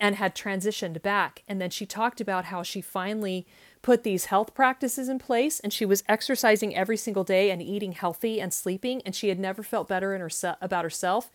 and 0.05 0.17
had 0.17 0.35
transitioned 0.35 1.01
back. 1.01 1.43
And 1.49 1.63
then 1.63 1.71
she 1.71 1.87
talked 1.87 2.21
about 2.21 2.45
how 2.45 2.63
she 2.63 2.83
finally 2.83 3.47
put 3.81 4.03
these 4.03 4.27
health 4.27 4.55
practices 4.55 5.09
in 5.09 5.19
place 5.19 5.61
and 5.61 5.73
she 5.73 5.87
was 5.87 6.05
exercising 6.07 6.77
every 6.77 6.99
single 6.99 7.25
day 7.25 7.51
and 7.51 7.63
eating 7.63 7.93
healthy 7.93 8.39
and 8.39 8.53
sleeping. 8.53 9.01
And 9.07 9.17
she 9.17 9.31
had 9.31 9.39
never 9.39 9.63
felt 9.63 9.89
better 9.89 10.15
in 10.15 10.31
about 10.61 10.85
herself 10.85 11.31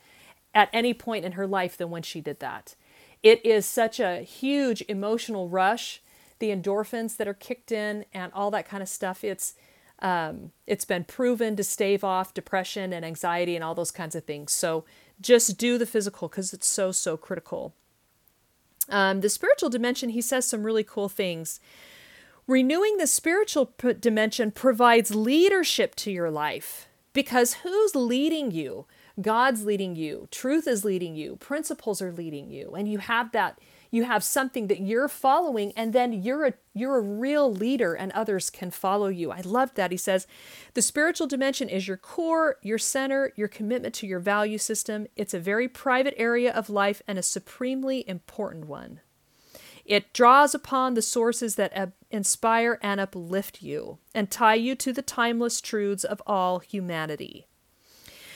at 0.53 0.69
any 0.71 0.93
point 0.93 1.25
in 1.25 1.31
her 1.31 1.47
life 1.47 1.77
than 1.77 1.89
when 1.89 2.03
she 2.03 2.21
did 2.21 2.41
that. 2.41 2.75
It 3.23 3.43
is 3.43 3.65
such 3.65 3.99
a 3.99 4.17
huge 4.17 4.83
emotional 4.87 5.49
rush, 5.49 6.03
the 6.37 6.49
endorphins 6.49 7.17
that 7.17 7.27
are 7.27 7.33
kicked 7.33 7.71
in 7.71 8.05
and 8.13 8.31
all 8.33 8.51
that 8.51 8.69
kind 8.69 8.83
of 8.83 8.89
stuff. 8.89 9.23
It's 9.23 9.55
um, 9.97 10.51
it's 10.67 10.85
been 10.85 11.05
proven 11.05 11.55
to 11.55 11.63
stave 11.63 12.03
off 12.03 12.35
depression 12.35 12.93
and 12.93 13.03
anxiety 13.03 13.55
and 13.55 13.63
all 13.63 13.73
those 13.73 13.91
kinds 13.91 14.13
of 14.13 14.25
things. 14.25 14.51
So 14.51 14.85
just 15.19 15.57
do 15.57 15.79
the 15.79 15.87
physical 15.87 16.27
because 16.27 16.53
it's 16.53 16.67
so 16.67 16.91
so 16.91 17.17
critical. 17.17 17.73
Um, 18.89 19.21
the 19.21 19.29
spiritual 19.29 19.69
dimension, 19.69 20.09
he 20.09 20.21
says 20.21 20.45
some 20.45 20.63
really 20.63 20.83
cool 20.83 21.09
things. 21.09 21.59
Renewing 22.47 22.97
the 22.97 23.07
spiritual 23.07 23.67
p- 23.67 23.93
dimension 23.93 24.51
provides 24.51 25.13
leadership 25.13 25.95
to 25.95 26.11
your 26.11 26.31
life 26.31 26.87
because 27.13 27.55
who's 27.55 27.95
leading 27.95 28.51
you? 28.51 28.85
God's 29.21 29.65
leading 29.65 29.95
you, 29.95 30.27
truth 30.31 30.67
is 30.67 30.85
leading 30.85 31.15
you, 31.15 31.35
principles 31.35 32.01
are 32.01 32.11
leading 32.11 32.49
you, 32.49 32.73
and 32.73 32.89
you 32.89 32.99
have 32.99 33.31
that 33.33 33.59
you 33.91 34.03
have 34.03 34.23
something 34.23 34.67
that 34.67 34.81
you're 34.81 35.07
following 35.07 35.73
and 35.75 35.93
then 35.93 36.13
you're 36.13 36.45
a 36.45 36.53
you're 36.73 36.97
a 36.97 37.01
real 37.01 37.51
leader 37.51 37.93
and 37.93 38.11
others 38.11 38.49
can 38.49 38.71
follow 38.71 39.07
you. 39.07 39.31
I 39.31 39.41
love 39.41 39.73
that. 39.75 39.91
He 39.91 39.97
says, 39.97 40.27
"The 40.73 40.81
spiritual 40.81 41.27
dimension 41.27 41.69
is 41.69 41.87
your 41.87 41.97
core, 41.97 42.57
your 42.61 42.77
center, 42.77 43.33
your 43.35 43.47
commitment 43.47 43.95
to 43.95 44.07
your 44.07 44.19
value 44.19 44.57
system. 44.57 45.07
It's 45.15 45.33
a 45.33 45.39
very 45.39 45.67
private 45.67 46.13
area 46.17 46.53
of 46.53 46.69
life 46.69 47.01
and 47.07 47.17
a 47.17 47.23
supremely 47.23 48.07
important 48.07 48.67
one. 48.67 49.01
It 49.89 50.13
draws 50.13 50.53
upon 50.53 50.93
the 50.93 51.01
sources 51.01 51.55
that 51.55 51.75
uh, 51.75 51.87
inspire 52.11 52.77
and 52.83 52.99
uplift 52.99 53.63
you 53.63 53.97
and 54.13 54.29
tie 54.29 54.53
you 54.53 54.75
to 54.75 54.93
the 54.93 55.01
timeless 55.01 55.59
truths 55.61 56.03
of 56.03 56.21
all 56.27 56.59
humanity. 56.59 57.47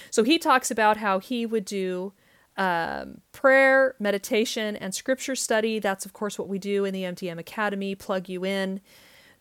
So 0.09 0.23
he 0.23 0.39
talks 0.39 0.71
about 0.71 0.97
how 0.97 1.19
he 1.19 1.45
would 1.45 1.65
do 1.65 2.13
um, 2.57 3.21
prayer, 3.31 3.95
meditation, 3.99 4.75
and 4.75 4.93
scripture 4.93 5.35
study. 5.35 5.79
That's, 5.79 6.05
of 6.05 6.13
course, 6.13 6.37
what 6.37 6.47
we 6.47 6.59
do 6.59 6.85
in 6.85 6.93
the 6.93 7.03
MDM 7.03 7.39
Academy, 7.39 7.95
plug 7.95 8.29
you 8.29 8.45
in 8.45 8.81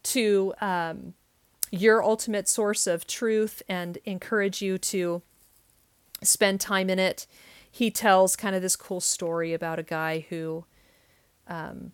to 0.05 0.55
um, 0.61 1.14
your 1.70 2.03
ultimate 2.03 2.48
source 2.48 2.87
of 2.87 3.07
truth 3.07 3.62
and 3.68 3.98
encourage 4.05 4.62
you 4.62 4.79
to 4.79 5.22
spend 6.22 6.61
time 6.61 6.90
in 6.90 6.98
it. 6.98 7.27
He 7.70 7.90
tells 7.90 8.37
kind 8.37 8.55
of 8.55 8.62
this 8.62 8.77
cool 8.77 9.01
story 9.01 9.55
about 9.55 9.79
a 9.79 9.83
guy 9.83 10.27
who 10.29 10.64
um, 11.48 11.92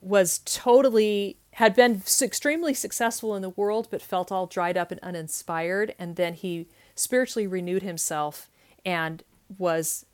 was 0.00 0.40
totally 0.44 1.38
had 1.54 1.74
been 1.74 2.02
extremely 2.22 2.72
successful 2.72 3.34
in 3.34 3.42
the 3.42 3.50
world 3.50 3.88
but 3.90 4.00
felt 4.00 4.30
all 4.30 4.46
dried 4.46 4.76
up 4.76 4.90
and 4.90 5.00
uninspired 5.00 5.94
and 5.98 6.16
then 6.16 6.32
he 6.34 6.68
spiritually 6.94 7.46
renewed 7.46 7.82
himself 7.82 8.48
and 8.84 9.22
was 9.58 10.06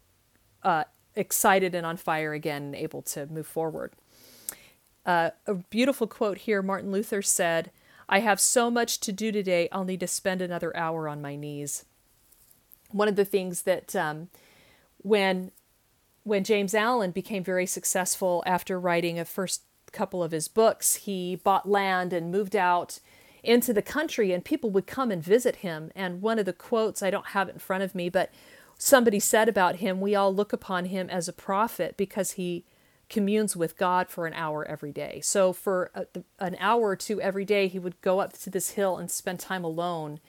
uh, 0.62 0.84
excited 1.14 1.74
and 1.74 1.86
on 1.86 1.96
fire 1.96 2.32
again 2.32 2.62
and 2.62 2.76
able 2.76 3.02
to 3.02 3.26
move 3.26 3.46
forward. 3.46 3.92
Uh, 5.04 5.30
a 5.46 5.54
beautiful 5.54 6.06
quote 6.06 6.38
here. 6.38 6.62
Martin 6.62 6.90
luther 6.90 7.22
said 7.22 7.70
i 8.08 8.20
have 8.20 8.40
so 8.40 8.70
much 8.70 9.00
to 9.00 9.10
do 9.10 9.32
today 9.32 9.68
i'll 9.72 9.84
need 9.84 9.98
to 9.98 10.06
spend 10.06 10.40
another 10.40 10.76
hour 10.76 11.08
on 11.08 11.22
my 11.22 11.36
knees. 11.36 11.84
One 12.90 13.08
of 13.08 13.16
the 13.16 13.24
things 13.24 13.62
that 13.62 13.96
um, 13.96 14.28
when 14.98 15.52
when 16.26 16.42
James 16.42 16.74
Allen 16.74 17.12
became 17.12 17.44
very 17.44 17.66
successful 17.66 18.42
after 18.46 18.80
writing 18.80 19.16
a 19.16 19.24
first 19.24 19.62
couple 19.92 20.24
of 20.24 20.32
his 20.32 20.48
books, 20.48 20.96
he 20.96 21.36
bought 21.36 21.68
land 21.68 22.12
and 22.12 22.32
moved 22.32 22.56
out 22.56 22.98
into 23.44 23.72
the 23.72 23.80
country, 23.80 24.32
and 24.32 24.44
people 24.44 24.70
would 24.70 24.88
come 24.88 25.12
and 25.12 25.22
visit 25.22 25.56
him. 25.56 25.92
And 25.94 26.20
one 26.20 26.40
of 26.40 26.44
the 26.44 26.52
quotes, 26.52 27.00
I 27.00 27.10
don't 27.10 27.28
have 27.28 27.48
it 27.48 27.54
in 27.54 27.58
front 27.60 27.84
of 27.84 27.94
me, 27.94 28.08
but 28.08 28.32
somebody 28.78 29.20
said 29.20 29.48
about 29.48 29.76
him, 29.76 30.00
we 30.00 30.14
all 30.14 30.34
look 30.34 30.52
upon 30.52 30.86
him 30.86 31.08
as 31.10 31.28
a 31.28 31.32
prophet 31.32 31.96
because 31.96 32.32
he 32.32 32.64
communes 33.08 33.56
with 33.56 33.76
God 33.76 34.08
for 34.08 34.26
an 34.26 34.34
hour 34.34 34.64
every 34.66 34.92
day. 34.92 35.20
So 35.22 35.52
for 35.52 35.90
a, 35.94 36.06
an 36.38 36.56
hour 36.58 36.88
or 36.88 36.96
two 36.96 37.20
every 37.20 37.44
day, 37.44 37.68
he 37.68 37.78
would 37.78 38.00
go 38.00 38.20
up 38.20 38.32
to 38.38 38.50
this 38.50 38.70
hill 38.70 38.96
and 38.96 39.10
spend 39.10 39.40
time 39.40 39.64
alone 39.64 40.20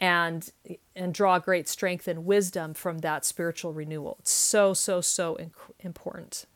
and 0.00 0.50
and 0.96 1.12
draw 1.12 1.38
great 1.38 1.68
strength 1.68 2.08
and 2.08 2.24
wisdom 2.24 2.72
from 2.74 2.98
that 2.98 3.24
spiritual 3.24 3.72
renewal. 3.72 4.16
It's 4.20 4.30
so 4.30 4.74
so 4.74 5.00
so 5.00 5.36
inc- 5.36 5.74
important. 5.80 6.46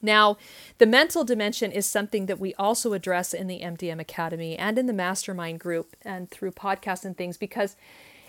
Now, 0.00 0.36
the 0.76 0.86
mental 0.86 1.24
dimension 1.24 1.72
is 1.72 1.86
something 1.86 2.26
that 2.26 2.38
we 2.38 2.52
also 2.54 2.92
address 2.92 3.32
in 3.32 3.46
the 3.46 3.60
MDM 3.60 4.00
Academy 4.00 4.56
and 4.56 4.78
in 4.78 4.84
the 4.84 4.92
mastermind 4.92 5.60
group 5.60 5.96
and 6.02 6.30
through 6.30 6.52
podcasts 6.52 7.06
and 7.06 7.16
things 7.16 7.38
because 7.38 7.76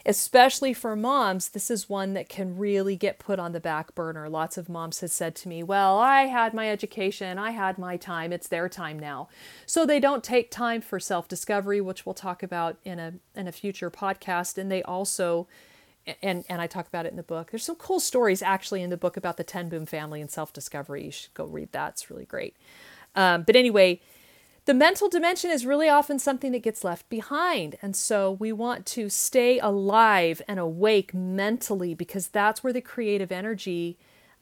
especially 0.05 0.73
for 0.73 0.95
moms, 0.95 1.49
this 1.49 1.71
is 1.71 1.89
one 1.89 2.13
that 2.13 2.29
can 2.29 2.57
really 2.57 2.95
get 2.95 3.17
put 3.17 3.39
on 3.39 3.53
the 3.53 3.59
back 3.59 3.95
burner. 3.95 4.29
Lots 4.29 4.57
of 4.57 4.69
moms 4.69 4.99
have 4.99 5.11
said 5.11 5.35
to 5.37 5.49
me, 5.49 5.63
Well, 5.63 5.97
I 5.97 6.23
had 6.23 6.53
my 6.53 6.69
education, 6.69 7.39
I 7.39 7.51
had 7.51 7.77
my 7.77 7.97
time, 7.97 8.31
it's 8.31 8.47
their 8.47 8.69
time 8.69 8.99
now. 8.99 9.29
So 9.65 9.85
they 9.85 9.99
don't 9.99 10.23
take 10.23 10.51
time 10.51 10.81
for 10.81 10.99
self 10.99 11.27
discovery, 11.27 11.81
which 11.81 12.05
we'll 12.05 12.13
talk 12.13 12.43
about 12.43 12.77
in 12.83 12.99
a, 12.99 13.13
in 13.35 13.47
a 13.47 13.51
future 13.51 13.89
podcast. 13.89 14.57
And 14.57 14.71
they 14.71 14.83
also, 14.83 15.47
and, 16.21 16.45
and 16.47 16.61
I 16.61 16.67
talk 16.67 16.87
about 16.87 17.05
it 17.05 17.09
in 17.09 17.17
the 17.17 17.23
book. 17.23 17.51
There's 17.51 17.63
some 17.63 17.75
cool 17.75 17.99
stories 17.99 18.43
actually 18.43 18.83
in 18.83 18.91
the 18.91 18.97
book 18.97 19.17
about 19.17 19.37
the 19.37 19.43
Ten 19.43 19.69
Boom 19.69 19.85
family 19.87 20.21
and 20.21 20.29
self 20.29 20.53
discovery. 20.53 21.05
You 21.05 21.11
should 21.11 21.33
go 21.33 21.45
read 21.45 21.71
that, 21.71 21.93
it's 21.93 22.11
really 22.11 22.25
great. 22.25 22.55
Um, 23.15 23.43
but 23.43 23.55
anyway, 23.55 24.01
the 24.65 24.73
mental 24.73 25.09
dimension 25.09 25.51
is 25.51 25.65
really 25.65 25.87
often 25.87 26.17
something 26.17 26.51
that 26.51 26.63
gets 26.63 26.83
left 26.83 27.07
behind. 27.07 27.75
And 27.81 27.95
so 27.95 28.31
we 28.31 28.51
want 28.51 28.85
to 28.87 29.09
stay 29.09 29.59
alive 29.59 30.41
and 30.47 30.59
awake 30.59 31.13
mentally 31.13 31.93
because 31.93 32.27
that's 32.27 32.63
where 32.63 32.73
the 32.73 32.81
creative 32.81 33.31
energy 33.31 33.97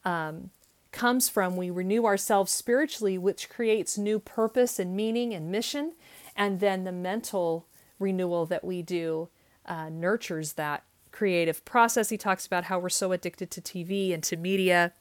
um, 0.05 0.51
comes 0.93 1.27
from. 1.27 1.57
We 1.57 1.69
renew 1.69 2.05
ourselves 2.05 2.53
spiritually, 2.53 3.17
which 3.17 3.49
creates 3.49 3.97
new 3.97 4.17
purpose 4.17 4.79
and 4.79 4.95
meaning 4.95 5.33
and 5.33 5.51
mission. 5.51 5.93
And 6.38 6.62
then 6.62 6.86
the 6.86 6.93
mental 6.93 7.67
renewal 7.99 8.45
that 8.45 8.63
we 8.63 8.81
do 8.81 9.27
uh, 9.65 9.89
nurtures 9.89 10.53
that 10.53 10.83
creative 11.12 11.63
process. 11.65 12.09
He 12.09 12.17
talks 12.17 12.45
about 12.45 12.65
how 12.65 12.79
we're 12.79 12.89
so 12.89 13.12
addicted 13.12 13.51
to 13.51 13.62
TV 13.62 14.13
and 14.13 14.23
to 14.23 14.38
media 14.38 14.93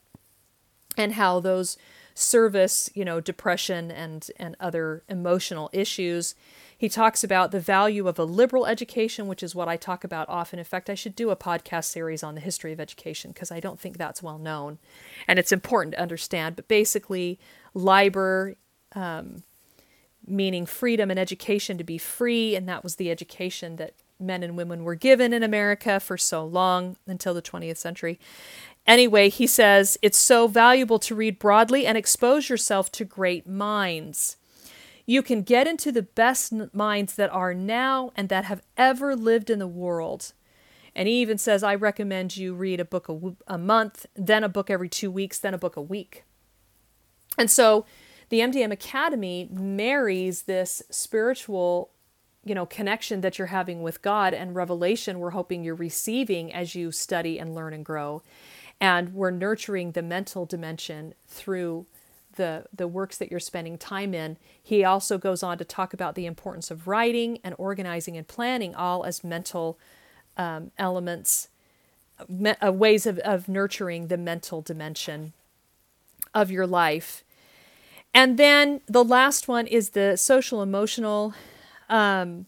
and 0.96 1.14
how 1.14 1.40
those 1.40 1.76
service, 2.14 2.90
you 2.94 3.04
know, 3.04 3.20
depression 3.20 3.90
and 3.90 4.30
and 4.36 4.56
other 4.60 5.02
emotional 5.08 5.70
issues. 5.72 6.34
He 6.76 6.88
talks 6.88 7.22
about 7.22 7.52
the 7.52 7.60
value 7.60 8.08
of 8.08 8.18
a 8.18 8.24
liberal 8.24 8.66
education, 8.66 9.28
which 9.28 9.42
is 9.42 9.54
what 9.54 9.68
I 9.68 9.76
talk 9.76 10.02
about 10.02 10.28
often. 10.28 10.58
In 10.58 10.64
fact, 10.64 10.90
I 10.90 10.94
should 10.94 11.14
do 11.14 11.30
a 11.30 11.36
podcast 11.36 11.84
series 11.84 12.24
on 12.24 12.34
the 12.34 12.40
history 12.40 12.72
of 12.72 12.80
education 12.80 13.30
because 13.30 13.52
I 13.52 13.60
don't 13.60 13.78
think 13.78 13.96
that's 13.96 14.22
well 14.22 14.38
known, 14.38 14.78
and 15.28 15.38
it's 15.38 15.52
important 15.52 15.94
to 15.94 16.00
understand. 16.00 16.56
But 16.56 16.68
basically, 16.68 17.38
liber, 17.72 18.56
um, 18.94 19.44
meaning 20.26 20.66
freedom 20.66 21.10
and 21.10 21.20
education 21.20 21.78
to 21.78 21.84
be 21.84 21.98
free, 21.98 22.56
and 22.56 22.68
that 22.68 22.82
was 22.82 22.96
the 22.96 23.10
education 23.10 23.76
that 23.76 23.94
men 24.22 24.42
and 24.42 24.56
women 24.56 24.84
were 24.84 24.94
given 24.94 25.32
in 25.32 25.42
America 25.42 26.00
for 26.00 26.16
so 26.16 26.44
long 26.44 26.96
until 27.06 27.34
the 27.34 27.42
20th 27.42 27.76
century. 27.76 28.18
Anyway, 28.86 29.28
he 29.28 29.46
says 29.46 29.96
it's 30.02 30.18
so 30.18 30.48
valuable 30.48 30.98
to 30.98 31.14
read 31.14 31.38
broadly 31.38 31.86
and 31.86 31.96
expose 31.96 32.48
yourself 32.48 32.90
to 32.92 33.04
great 33.04 33.46
minds. 33.46 34.36
You 35.06 35.22
can 35.22 35.42
get 35.42 35.66
into 35.66 35.92
the 35.92 36.02
best 36.02 36.52
minds 36.72 37.14
that 37.16 37.30
are 37.30 37.54
now 37.54 38.12
and 38.16 38.28
that 38.28 38.44
have 38.44 38.62
ever 38.76 39.14
lived 39.14 39.50
in 39.50 39.58
the 39.58 39.68
world. 39.68 40.32
And 40.94 41.08
he 41.08 41.20
even 41.20 41.38
says, 41.38 41.62
I 41.62 41.74
recommend 41.74 42.36
you 42.36 42.54
read 42.54 42.80
a 42.80 42.84
book 42.84 43.08
a, 43.08 43.18
a 43.46 43.58
month, 43.58 44.06
then 44.14 44.44
a 44.44 44.48
book 44.48 44.68
every 44.68 44.88
two 44.88 45.10
weeks, 45.10 45.38
then 45.38 45.54
a 45.54 45.58
book 45.58 45.76
a 45.76 45.82
week. 45.82 46.24
And 47.38 47.50
so 47.50 47.86
the 48.28 48.40
MDM 48.40 48.72
Academy 48.72 49.48
marries 49.50 50.42
this 50.42 50.82
spiritual 50.90 51.90
you 52.44 52.54
know 52.54 52.66
connection 52.66 53.20
that 53.20 53.38
you're 53.38 53.46
having 53.46 53.82
with 53.82 54.02
God 54.02 54.34
and 54.34 54.54
revelation 54.54 55.20
we're 55.20 55.30
hoping 55.30 55.62
you're 55.62 55.76
receiving 55.76 56.52
as 56.52 56.74
you 56.74 56.90
study 56.90 57.38
and 57.38 57.54
learn 57.54 57.72
and 57.72 57.84
grow 57.84 58.22
and 58.82 59.14
we're 59.14 59.30
nurturing 59.30 59.92
the 59.92 60.02
mental 60.02 60.44
dimension 60.44 61.14
through 61.28 61.86
the 62.34 62.64
the 62.74 62.88
works 62.88 63.16
that 63.16 63.30
you're 63.30 63.38
spending 63.40 63.78
time 63.78 64.12
in. 64.12 64.36
He 64.60 64.84
also 64.84 65.18
goes 65.18 65.42
on 65.42 65.56
to 65.58 65.64
talk 65.64 65.94
about 65.94 66.16
the 66.16 66.26
importance 66.26 66.68
of 66.70 66.88
writing 66.88 67.38
and 67.44 67.54
organizing 67.58 68.16
and 68.16 68.26
planning 68.26 68.74
all 68.74 69.04
as 69.04 69.22
mental 69.22 69.78
um, 70.36 70.72
elements 70.78 71.48
me, 72.28 72.54
uh, 72.60 72.72
ways 72.72 73.06
of, 73.06 73.18
of 73.20 73.48
nurturing 73.48 74.08
the 74.08 74.16
mental 74.16 74.62
dimension 74.62 75.32
of 76.34 76.50
your 76.50 76.66
life. 76.66 77.22
And 78.12 78.36
then 78.36 78.80
the 78.88 79.04
last 79.04 79.46
one 79.46 79.66
is 79.68 79.90
the 79.90 80.16
social 80.16 80.60
emotional 80.60 81.34
um, 81.88 82.46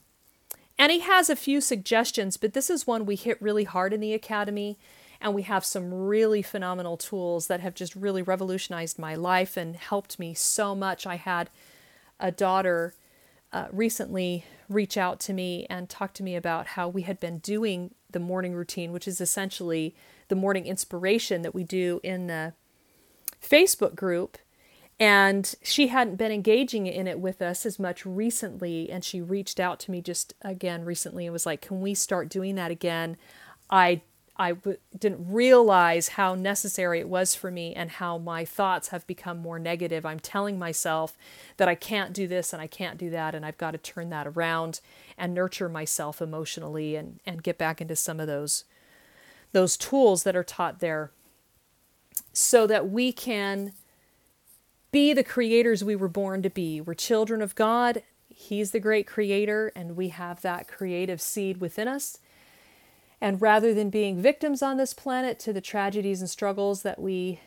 and 0.77 0.91
he 0.91 0.99
has 0.99 1.31
a 1.31 1.37
few 1.37 1.61
suggestions 1.61 2.37
but 2.37 2.55
this 2.55 2.71
is 2.71 2.89
one 2.89 3.07
we 3.07 3.15
hit 3.15 3.41
really 3.41 3.65
hard 3.65 3.93
in 3.93 4.01
the 4.01 4.13
academy 4.13 4.77
and 5.25 5.35
we 5.35 5.43
have 5.43 5.65
some 5.65 5.93
really 5.93 6.43
phenomenal 6.43 6.99
tools 6.99 7.47
that 7.47 7.61
have 7.61 7.75
just 7.75 7.97
really 7.97 8.21
revolutionized 8.21 8.99
my 8.99 9.15
life 9.15 9.57
and 9.57 9.75
helped 9.75 10.19
me 10.19 10.35
so 10.35 10.75
much. 10.75 11.07
I 11.07 11.17
had 11.17 11.49
a 12.21 12.31
daughter 12.31 12.95
uh, 13.51 13.69
recently 13.73 14.45
reach 14.69 14.99
out 14.99 15.21
to 15.21 15.33
me 15.33 15.67
and 15.71 15.89
talk 15.89 16.13
to 16.15 16.23
me 16.23 16.37
about 16.37 16.67
how 16.69 16.89
we 16.89 17.03
had 17.03 17.19
been 17.21 17.39
doing 17.39 17.95
the 18.11 18.21
morning 18.21 18.53
routine, 18.53 18.93
which 18.93 19.09
is 19.09 19.19
essentially 19.19 19.95
the 20.29 20.37
morning 20.37 20.67
inspiration 20.67 21.41
that 21.41 21.55
we 21.55 21.65
do 21.65 22.01
in 22.03 22.27
the 22.27 22.53
Facebook 23.43 23.95
group. 23.95 24.37
And 25.01 25.55
she 25.63 25.87
hadn't 25.87 26.17
been 26.17 26.33
engaging 26.33 26.87
in 26.87 27.09
it 27.09 27.19
with 27.19 27.41
us 27.41 27.65
as 27.65 27.79
much 27.79 28.05
recently. 28.05 28.91
And 28.91 29.03
she 29.03 29.23
reached 29.23 29.59
out 29.59 29.81
to 29.81 29.91
me 29.91 30.03
just 30.03 30.35
again 30.43 30.85
recently 30.85 31.25
and 31.25 31.33
was 31.33 31.47
like, 31.47 31.63
Can 31.63 31.81
we 31.81 31.95
start 31.95 32.29
doing 32.29 32.57
that 32.57 32.71
again? 32.71 33.17
I 33.71 34.03
I 34.37 34.53
w- 34.53 34.79
didn't 34.99 35.33
realize 35.33 36.09
how 36.09 36.35
necessary 36.35 36.99
it 36.99 37.09
was 37.09 37.35
for 37.35 37.51
me 37.51 37.73
and 37.75 37.91
how 37.91 38.19
my 38.19 38.45
thoughts 38.45 38.89
have 38.89 39.07
become 39.07 39.39
more 39.39 39.59
negative. 39.59 40.05
I'm 40.05 40.19
telling 40.19 40.59
myself 40.59 41.17
that 41.57 41.69
I 41.69 41.75
can't 41.77 42.13
do 42.13 42.27
this 42.27 42.53
and 42.53 42.61
I 42.61 42.67
can't 42.67 42.99
do 42.99 43.11
that, 43.11 43.35
and 43.35 43.47
I've 43.47 43.59
got 43.59 43.73
to 43.73 43.79
turn 43.79 44.11
that 44.11 44.27
around 44.27 44.81
and 45.17 45.35
nurture 45.35 45.69
myself 45.69 46.21
emotionally 46.21 46.97
and, 46.97 47.21
and 47.25 47.43
get 47.43 47.59
back 47.59 47.81
into 47.81 47.97
some 47.97 48.21
of 48.21 48.27
those 48.27 48.65
those 49.53 49.77
tools 49.77 50.25
that 50.25 50.35
are 50.35 50.43
taught 50.43 50.81
there 50.81 51.13
so 52.33 52.67
that 52.67 52.91
we 52.91 53.13
can 53.13 53.73
be 54.91 55.13
the 55.13 55.23
creators 55.23 55.85
we 55.85 55.95
were 55.95 56.09
born 56.09 56.43
to 56.43 56.51
be. 56.51 56.81
We're 56.81 56.95
children 56.95 57.41
of 57.41 57.55
God. 57.55 58.03
He's 58.29 58.73
the 58.73 58.81
great 58.81 59.07
creator, 59.07 59.71
and 59.77 59.97
we 59.97 60.09
have 60.09 60.41
that 60.43 60.67
creative 60.67 61.21
seed 61.21 61.59
within 61.59 61.87
us 61.87 62.19
and 63.25 63.41
rather 63.41 63.73
than 63.73 63.89
being 63.89 64.21
victims 64.21 64.61
on 64.61 64.77
this 64.77 64.93
planet 64.93 65.39
to 65.39 65.51
the 65.51 65.63
tragedies 65.63 66.21
and 66.21 66.29
struggles 66.29 66.83
that 66.83 66.99
we 67.01 67.41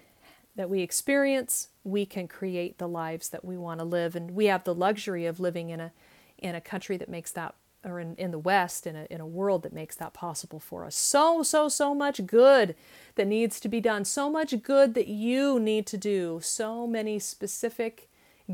that 0.55 0.71
we 0.71 0.81
experience, 0.81 1.67
we 1.83 2.03
can 2.03 2.27
create 2.27 2.79
the 2.79 2.87
lives 2.87 3.29
that 3.29 3.45
we 3.45 3.55
want 3.55 3.79
to 3.79 3.83
live. 3.83 4.15
And 4.15 4.31
we 4.31 4.45
have 4.45 4.63
the 4.63 4.73
luxury 4.73 5.27
of 5.27 5.39
living 5.39 5.69
in 5.69 5.79
a 5.79 5.91
in 6.39 6.55
a 6.55 6.61
country 6.61 6.97
that 6.97 7.09
makes 7.09 7.31
that 7.33 7.53
or 7.85 7.99
in, 7.99 8.15
in 8.15 8.31
the 8.31 8.39
West, 8.39 8.87
in 8.87 8.95
a, 8.95 9.05
in 9.11 9.21
a 9.21 9.27
world 9.27 9.61
that 9.61 9.71
makes 9.71 9.95
that 9.97 10.13
possible 10.13 10.59
for 10.59 10.83
us. 10.83 10.95
So, 10.95 11.43
so, 11.43 11.69
so 11.69 11.93
much 11.93 12.25
good 12.25 12.75
that 13.13 13.27
needs 13.27 13.59
to 13.59 13.69
be 13.69 13.79
done, 13.79 14.03
so 14.03 14.31
much 14.31 14.63
good 14.63 14.95
that 14.95 15.07
you 15.07 15.59
need 15.59 15.85
to 15.87 15.97
do, 15.97 16.39
so 16.41 16.87
many 16.87 17.19
specific 17.19 18.09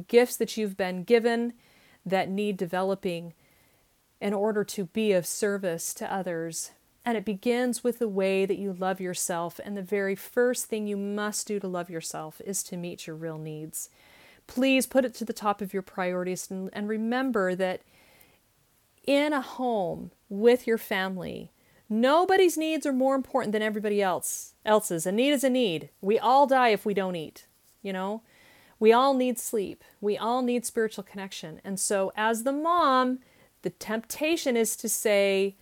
gifts 0.10 0.36
that 0.36 0.58
you've 0.58 0.76
been 0.76 1.06
given 1.06 1.54
that 2.06 2.30
need 2.30 2.58
developing 2.58 3.34
in 4.20 4.34
order 4.34 4.66
to 4.66 4.88
be 4.88 5.14
of 5.14 5.26
service 5.26 5.94
to 5.94 6.14
others. 6.14 6.72
And 7.06 7.18
it 7.18 7.26
begins 7.26 7.84
with 7.84 8.00
the 8.00 8.08
way 8.08 8.46
that 8.46 8.58
you 8.58 8.72
love 8.72 9.02
yourself. 9.02 9.60
And 9.64 9.76
the 9.76 9.82
very 9.82 10.16
first 10.16 10.66
thing 10.66 10.88
you 10.88 10.96
must 10.98 11.48
do 11.48 11.60
to 11.60 11.68
love 11.68 11.90
yourself 11.90 12.42
is 12.46 12.64
to 12.64 12.78
meet 12.78 13.08
your 13.08 13.16
real 13.16 13.38
needs. 13.38 13.90
Please 14.48 14.86
put 14.86 15.06
it 15.06 15.14
to 15.16 15.26
the 15.26 15.34
top 15.34 15.62
of 15.62 15.74
your 15.74 15.82
priorities 15.82 16.50
and, 16.50 16.70
and 16.74 16.88
remember 16.88 17.56
that 17.56 17.82
in 19.06 19.34
a 19.34 19.42
home 19.42 20.12
with 20.30 20.66
your 20.66 20.78
family, 20.78 21.52
nobody's 21.90 22.58
needs 22.58 22.86
are 22.86 22.94
more 22.94 23.16
important 23.16 23.52
than 23.52 23.62
everybody 23.62 24.02
else 24.02 24.54
else's. 24.66 25.06
A 25.06 25.12
need 25.12 25.32
is 25.32 25.44
a 25.44 25.50
need. 25.50 25.90
We 26.02 26.18
all 26.18 26.48
die 26.48 26.70
if 26.70 26.86
we 26.86 26.94
don't 26.94 27.16
eat, 27.16 27.48
you 27.82 27.92
know? 27.92 28.22
We 28.80 28.92
all 28.92 29.14
need 29.14 29.40
sleep. 29.40 29.84
We 30.02 30.18
all 30.18 30.42
need 30.42 30.66
spiritual 30.66 31.04
connection. 31.04 31.62
And 31.64 31.80
so 31.80 32.12
as 32.16 32.44
the 32.44 32.52
mom, 32.52 33.20
the 33.62 33.70
temptation 33.70 34.58
is 34.58 34.76
to 34.78 34.90
say, 34.90 35.56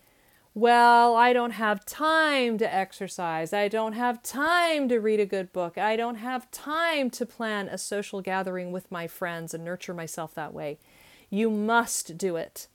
well, 0.54 1.16
I 1.16 1.32
don't 1.32 1.52
have 1.52 1.86
time 1.86 2.58
to 2.58 2.74
exercise. 2.74 3.52
I 3.52 3.68
don't 3.68 3.94
have 3.94 4.22
time 4.22 4.88
to 4.90 4.98
read 4.98 5.20
a 5.20 5.26
good 5.26 5.52
book. 5.52 5.78
I 5.78 5.96
don't 5.96 6.16
have 6.16 6.50
time 6.50 7.08
to 7.10 7.24
plan 7.24 7.68
a 7.68 7.78
social 7.78 8.20
gathering 8.20 8.70
with 8.70 8.90
my 8.90 9.06
friends 9.06 9.54
and 9.54 9.64
nurture 9.64 9.94
myself 9.94 10.34
that 10.34 10.52
way. 10.52 10.78
You 11.30 11.48
must 11.48 12.18
do 12.18 12.36
it. 12.36 12.68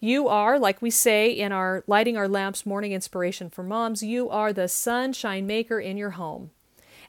You 0.00 0.28
are, 0.28 0.58
like 0.58 0.82
we 0.82 0.90
say 0.90 1.30
in 1.30 1.50
our 1.50 1.82
Lighting 1.86 2.18
Our 2.18 2.28
Lamps 2.28 2.66
morning 2.66 2.92
inspiration 2.92 3.48
for 3.48 3.62
moms, 3.62 4.02
you 4.02 4.28
are 4.28 4.52
the 4.52 4.68
sunshine 4.68 5.46
maker 5.46 5.80
in 5.80 5.96
your 5.96 6.10
home. 6.10 6.50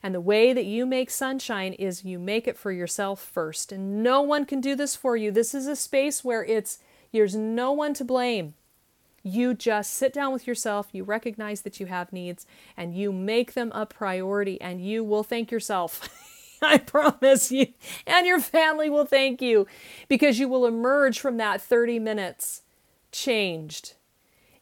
And 0.02 0.14
the 0.14 0.20
way 0.20 0.54
that 0.54 0.64
you 0.64 0.86
make 0.86 1.10
sunshine 1.10 1.74
is 1.74 2.04
you 2.04 2.18
make 2.18 2.48
it 2.48 2.56
for 2.56 2.72
yourself 2.72 3.20
first. 3.20 3.70
And 3.70 4.02
no 4.02 4.22
one 4.22 4.46
can 4.46 4.62
do 4.62 4.74
this 4.74 4.96
for 4.96 5.14
you. 5.14 5.30
This 5.30 5.54
is 5.54 5.66
a 5.66 5.76
space 5.76 6.24
where 6.24 6.42
it's 6.42 6.78
there's 7.12 7.34
no 7.34 7.72
one 7.72 7.92
to 7.94 8.04
blame. 8.04 8.54
You 9.26 9.54
just 9.54 9.92
sit 9.94 10.12
down 10.12 10.32
with 10.32 10.46
yourself, 10.46 10.90
you 10.92 11.02
recognize 11.02 11.62
that 11.62 11.80
you 11.80 11.86
have 11.86 12.12
needs, 12.12 12.46
and 12.76 12.94
you 12.94 13.10
make 13.10 13.54
them 13.54 13.72
a 13.74 13.84
priority, 13.84 14.60
and 14.60 14.80
you 14.80 15.02
will 15.02 15.24
thank 15.24 15.50
yourself. 15.50 16.08
I 16.62 16.78
promise 16.78 17.50
you. 17.50 17.66
And 18.06 18.24
your 18.24 18.38
family 18.38 18.88
will 18.88 19.04
thank 19.04 19.42
you 19.42 19.66
because 20.06 20.38
you 20.38 20.48
will 20.48 20.64
emerge 20.64 21.18
from 21.18 21.38
that 21.38 21.60
30 21.60 21.98
minutes 21.98 22.62
changed. 23.10 23.94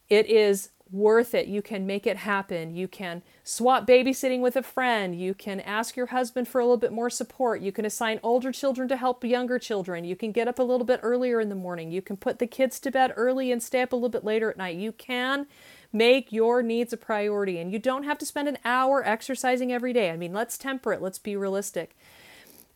It 0.09 0.25
is 0.25 0.71
worth 0.91 1.33
it. 1.33 1.47
You 1.47 1.61
can 1.61 1.87
make 1.87 2.05
it 2.05 2.17
happen. 2.17 2.75
You 2.75 2.87
can 2.87 3.23
swap 3.43 3.87
babysitting 3.87 4.41
with 4.41 4.55
a 4.55 4.61
friend. 4.61 5.19
You 5.19 5.33
can 5.33 5.59
ask 5.61 5.95
your 5.95 6.07
husband 6.07 6.47
for 6.47 6.61
a 6.61 6.63
little 6.63 6.77
bit 6.77 6.91
more 6.91 7.09
support. 7.09 7.61
You 7.61 7.71
can 7.71 7.85
assign 7.85 8.19
older 8.21 8.51
children 8.51 8.87
to 8.89 8.97
help 8.97 9.23
younger 9.23 9.57
children. 9.57 10.05
You 10.05 10.15
can 10.15 10.31
get 10.31 10.47
up 10.47 10.59
a 10.59 10.63
little 10.63 10.85
bit 10.85 10.99
earlier 11.01 11.41
in 11.41 11.49
the 11.49 11.55
morning. 11.55 11.91
You 11.91 12.01
can 12.01 12.17
put 12.17 12.39
the 12.39 12.47
kids 12.47 12.79
to 12.81 12.91
bed 12.91 13.13
early 13.15 13.51
and 13.51 13.61
stay 13.61 13.81
up 13.81 13.93
a 13.93 13.95
little 13.95 14.09
bit 14.09 14.23
later 14.23 14.49
at 14.49 14.57
night. 14.57 14.77
You 14.77 14.91
can 14.91 15.47
make 15.91 16.31
your 16.31 16.61
needs 16.61 16.93
a 16.93 16.97
priority. 16.97 17.57
And 17.57 17.71
you 17.71 17.79
don't 17.79 18.03
have 18.03 18.17
to 18.19 18.25
spend 18.25 18.47
an 18.47 18.59
hour 18.63 19.03
exercising 19.05 19.71
every 19.71 19.93
day. 19.93 20.11
I 20.11 20.17
mean, 20.17 20.33
let's 20.33 20.57
temper 20.57 20.93
it, 20.93 21.01
let's 21.01 21.19
be 21.19 21.35
realistic. 21.35 21.95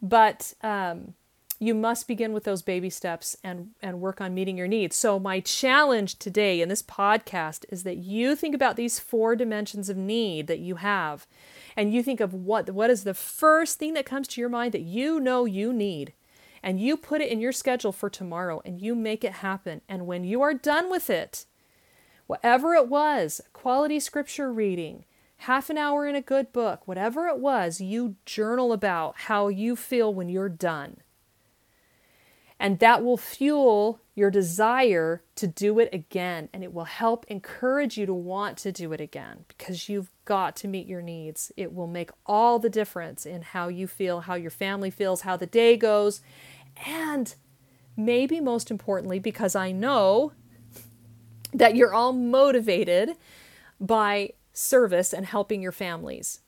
But 0.02 0.54
um, 0.64 1.14
you 1.62 1.76
must 1.76 2.08
begin 2.08 2.32
with 2.32 2.46
those 2.46 2.62
baby 2.62 2.90
steps 2.90 3.36
and, 3.44 3.72
and 3.82 4.00
work 4.00 4.22
on 4.22 4.34
meeting 4.34 4.58
your 4.58 4.68
needs. 4.68 4.96
So, 4.96 5.20
my 5.20 5.42
challenge 5.42 6.18
today 6.18 6.62
in 6.62 6.70
this 6.70 6.82
podcast 6.82 7.66
is 7.70 7.84
that 7.84 7.98
you 7.98 8.36
think 8.36 8.56
about 8.56 8.78
these 8.78 8.98
four 8.98 9.36
dimensions 9.36 9.90
of 9.90 9.98
need 9.98 10.48
that 10.48 10.60
you 10.60 10.76
have, 10.76 11.28
and 11.76 11.94
you 11.94 12.02
think 12.02 12.22
of 12.22 12.34
what, 12.34 12.70
what 12.70 12.90
is 12.90 13.04
the 13.04 13.14
first 13.14 13.78
thing 13.78 13.94
that 13.94 14.06
comes 14.06 14.28
to 14.30 14.42
your 14.42 14.50
mind 14.50 14.72
that 14.74 14.82
you 14.82 15.20
know 15.20 15.44
you 15.44 15.74
need, 15.74 16.14
and 16.64 16.80
you 16.80 16.96
put 16.96 17.20
it 17.20 17.30
in 17.30 17.42
your 17.42 17.52
schedule 17.52 17.92
for 17.92 18.10
tomorrow 18.10 18.62
and 18.64 18.82
you 18.82 18.96
make 18.96 19.24
it 19.24 19.34
happen. 19.34 19.82
And 19.88 20.08
when 20.08 20.24
you 20.24 20.42
are 20.42 20.54
done 20.54 20.90
with 20.90 21.10
it, 21.10 21.46
whatever 22.28 22.74
it 22.74 22.88
was 22.88 23.42
quality 23.54 24.00
scripture 24.00 24.52
reading, 24.52 25.06
half 25.38 25.70
an 25.70 25.78
hour 25.78 26.06
in 26.08 26.16
a 26.16 26.22
good 26.22 26.52
book, 26.52 26.82
whatever 26.86 27.28
it 27.28 27.40
was, 27.40 27.80
you 27.80 28.16
journal 28.26 28.74
about 28.74 29.16
how 29.16 29.48
you 29.48 29.76
feel 29.76 30.14
when 30.14 30.30
you're 30.30 30.50
done. 30.50 30.98
And 32.60 32.80
that 32.80 33.04
will 33.04 33.18
fuel 33.18 34.02
your 34.16 34.30
desire 34.30 35.24
to 35.36 35.48
do 35.48 35.80
it 35.80 35.90
again. 35.94 36.50
And 36.54 36.62
it 36.62 36.74
will 36.74 36.84
help 36.84 37.26
encourage 37.30 37.98
you 37.98 38.06
to 38.06 38.14
want 38.14 38.58
to 38.60 38.72
do 38.72 38.92
it 38.92 39.00
again 39.00 39.46
because 39.48 39.88
you've 39.88 40.12
got 40.26 40.58
to 40.58 40.68
meet 40.68 40.86
your 40.86 41.02
needs. 41.02 41.54
It 41.56 41.74
will 41.74 41.88
make 41.88 42.12
all 42.26 42.60
the 42.60 42.70
difference 42.70 43.26
in 43.26 43.42
how 43.44 43.70
you 43.70 43.88
feel, 43.88 44.22
how 44.22 44.36
your 44.36 44.52
family 44.52 44.90
feels, 44.90 45.22
how 45.22 45.38
the 45.38 45.46
day 45.46 45.78
goes. 45.78 46.20
And 46.86 47.34
maybe 47.96 48.42
most 48.42 48.70
importantly, 48.70 49.20
because 49.20 49.56
I 49.56 49.72
know 49.72 50.34
that 51.54 51.78
you're 51.78 51.94
all 51.94 52.14
motivated 52.14 53.12
by 53.80 54.34
service 54.52 55.14
and 55.14 55.26
helping 55.26 55.62
your 55.62 55.72
families. 55.72 56.42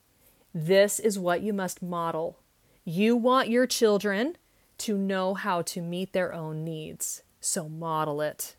This 0.54 1.00
is 1.00 1.17
what 1.17 1.41
you 1.41 1.54
must 1.54 1.82
model. 1.82 2.39
You 2.84 3.15
want 3.15 3.50
your 3.50 3.65
children 3.65 4.36
to 4.82 4.98
know 4.98 5.34
how 5.34 5.62
to 5.62 5.82
meet 5.82 6.13
their 6.13 6.34
own 6.34 6.63
needs. 6.63 7.22
So 7.39 7.70
model 7.70 8.22
it. 8.22 8.56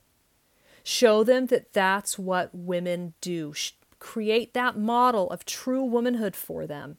Show 0.84 1.24
them 1.24 1.46
that 1.46 1.72
that's 1.72 2.18
what 2.18 2.54
women 2.54 3.14
do. 3.20 3.54
Create 3.98 4.54
that 4.54 4.78
model 4.78 5.30
of 5.30 5.44
true 5.44 5.82
womanhood 5.82 6.34
for 6.36 6.66
them. 6.66 6.96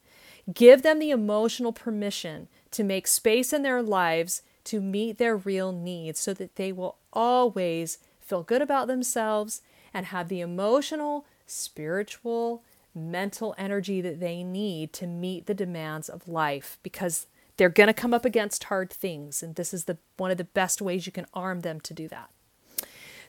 Give 0.53 0.81
them 0.81 0.99
the 0.99 1.11
emotional 1.11 1.71
permission 1.71 2.47
to 2.71 2.83
make 2.83 3.07
space 3.07 3.53
in 3.53 3.63
their 3.63 3.81
lives 3.81 4.41
to 4.65 4.81
meet 4.81 5.17
their 5.17 5.35
real 5.35 5.71
needs 5.71 6.19
so 6.19 6.33
that 6.33 6.55
they 6.55 6.71
will 6.71 6.97
always 7.11 7.97
feel 8.19 8.43
good 8.43 8.61
about 8.61 8.87
themselves 8.87 9.61
and 9.93 10.07
have 10.07 10.27
the 10.27 10.41
emotional, 10.41 11.25
spiritual, 11.45 12.63
mental 12.95 13.55
energy 13.57 14.01
that 14.01 14.19
they 14.19 14.43
need 14.43 14.93
to 14.93 15.07
meet 15.07 15.45
the 15.45 15.53
demands 15.53 16.09
of 16.09 16.27
life 16.27 16.77
because 16.83 17.27
they're 17.57 17.69
going 17.69 17.87
to 17.87 17.93
come 17.93 18.13
up 18.13 18.25
against 18.25 18.65
hard 18.65 18.91
things, 18.91 19.43
and 19.43 19.55
this 19.55 19.73
is 19.73 19.85
the 19.85 19.97
one 20.17 20.31
of 20.31 20.37
the 20.37 20.43
best 20.43 20.81
ways 20.81 21.05
you 21.05 21.11
can 21.11 21.27
arm 21.33 21.61
them 21.61 21.79
to 21.81 21.93
do 21.93 22.07
that. 22.07 22.29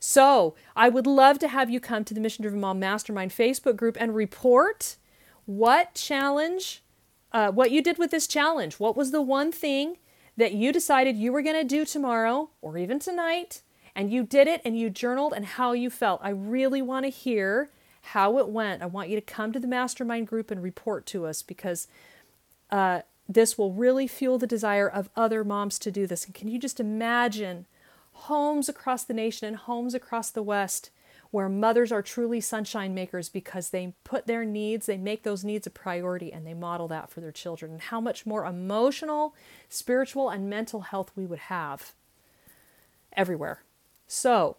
So, 0.00 0.54
I 0.76 0.88
would 0.90 1.06
love 1.06 1.38
to 1.38 1.48
have 1.48 1.70
you 1.70 1.80
come 1.80 2.04
to 2.04 2.14
the 2.14 2.20
Mission 2.20 2.42
Driven 2.42 2.60
Mom 2.60 2.78
Mastermind 2.78 3.30
Facebook 3.30 3.76
group 3.76 3.96
and 3.98 4.14
report 4.14 4.96
what 5.46 5.94
challenge, 5.94 6.82
uh, 7.32 7.50
what 7.50 7.70
you 7.70 7.82
did 7.82 7.98
with 7.98 8.10
this 8.10 8.26
challenge. 8.26 8.74
What 8.74 8.96
was 8.96 9.12
the 9.12 9.22
one 9.22 9.50
thing 9.50 9.96
that 10.36 10.52
you 10.52 10.72
decided 10.72 11.16
you 11.16 11.32
were 11.32 11.42
going 11.42 11.56
to 11.56 11.64
do 11.64 11.84
tomorrow 11.84 12.50
or 12.60 12.76
even 12.76 12.98
tonight, 12.98 13.62
and 13.94 14.12
you 14.12 14.24
did 14.24 14.48
it 14.48 14.60
and 14.64 14.78
you 14.78 14.90
journaled 14.90 15.32
and 15.32 15.44
how 15.44 15.72
you 15.72 15.88
felt. 15.88 16.20
I 16.22 16.30
really 16.30 16.82
want 16.82 17.04
to 17.04 17.10
hear 17.10 17.70
how 18.02 18.38
it 18.38 18.48
went. 18.48 18.82
I 18.82 18.86
want 18.86 19.08
you 19.08 19.16
to 19.16 19.22
come 19.22 19.52
to 19.52 19.60
the 19.60 19.66
mastermind 19.66 20.26
group 20.26 20.50
and 20.50 20.62
report 20.62 21.06
to 21.06 21.26
us 21.26 21.42
because 21.42 21.86
uh, 22.70 23.02
this 23.28 23.56
will 23.56 23.72
really 23.72 24.06
fuel 24.06 24.38
the 24.38 24.46
desire 24.46 24.88
of 24.88 25.10
other 25.16 25.44
moms 25.44 25.78
to 25.80 25.90
do 25.90 26.06
this. 26.06 26.24
And 26.24 26.34
can 26.34 26.48
you 26.48 26.58
just 26.58 26.80
imagine 26.80 27.66
homes 28.12 28.68
across 28.68 29.04
the 29.04 29.14
nation 29.14 29.48
and 29.48 29.56
homes 29.56 29.94
across 29.94 30.30
the 30.30 30.42
West 30.42 30.90
where 31.30 31.48
mothers 31.48 31.90
are 31.90 32.00
truly 32.00 32.40
sunshine 32.40 32.94
makers 32.94 33.28
because 33.28 33.70
they 33.70 33.92
put 34.04 34.28
their 34.28 34.44
needs, 34.44 34.86
they 34.86 34.96
make 34.96 35.24
those 35.24 35.42
needs 35.42 35.66
a 35.66 35.70
priority, 35.70 36.32
and 36.32 36.46
they 36.46 36.54
model 36.54 36.86
that 36.86 37.10
for 37.10 37.20
their 37.20 37.32
children, 37.32 37.72
and 37.72 37.80
how 37.80 38.00
much 38.00 38.24
more 38.24 38.46
emotional, 38.46 39.34
spiritual, 39.68 40.30
and 40.30 40.48
mental 40.48 40.82
health 40.82 41.10
we 41.16 41.26
would 41.26 41.40
have 41.40 41.92
everywhere. 43.14 43.64
So, 44.06 44.58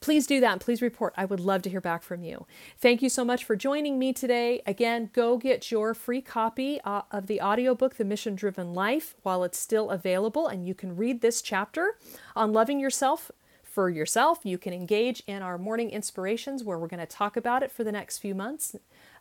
please 0.00 0.26
do 0.26 0.40
that 0.40 0.52
and 0.52 0.60
please 0.60 0.82
report. 0.82 1.14
I 1.16 1.24
would 1.24 1.40
love 1.40 1.62
to 1.62 1.70
hear 1.70 1.80
back 1.80 2.02
from 2.02 2.22
you. 2.22 2.46
Thank 2.78 3.02
you 3.02 3.08
so 3.08 3.24
much 3.24 3.44
for 3.44 3.56
joining 3.56 3.98
me 3.98 4.12
today. 4.12 4.62
Again, 4.66 5.10
go 5.12 5.36
get 5.36 5.70
your 5.70 5.94
free 5.94 6.20
copy 6.20 6.80
uh, 6.84 7.02
of 7.10 7.26
the 7.26 7.40
audiobook, 7.40 7.96
The 7.96 8.04
Mission 8.04 8.34
Driven 8.34 8.74
Life, 8.74 9.16
while 9.22 9.44
it's 9.44 9.58
still 9.58 9.90
available, 9.90 10.46
and 10.46 10.66
you 10.66 10.74
can 10.74 10.96
read 10.96 11.20
this 11.20 11.42
chapter 11.42 11.96
on 12.36 12.52
loving 12.52 12.80
yourself 12.80 13.30
for 13.62 13.90
yourself. 13.90 14.40
You 14.44 14.58
can 14.58 14.72
engage 14.72 15.22
in 15.26 15.42
our 15.42 15.58
morning 15.58 15.90
inspirations 15.90 16.64
where 16.64 16.78
we're 16.78 16.88
going 16.88 16.98
to 17.00 17.06
talk 17.06 17.36
about 17.36 17.62
it 17.62 17.70
for 17.70 17.84
the 17.84 17.92
next 17.92 18.18
few 18.18 18.34
months. 18.34 18.74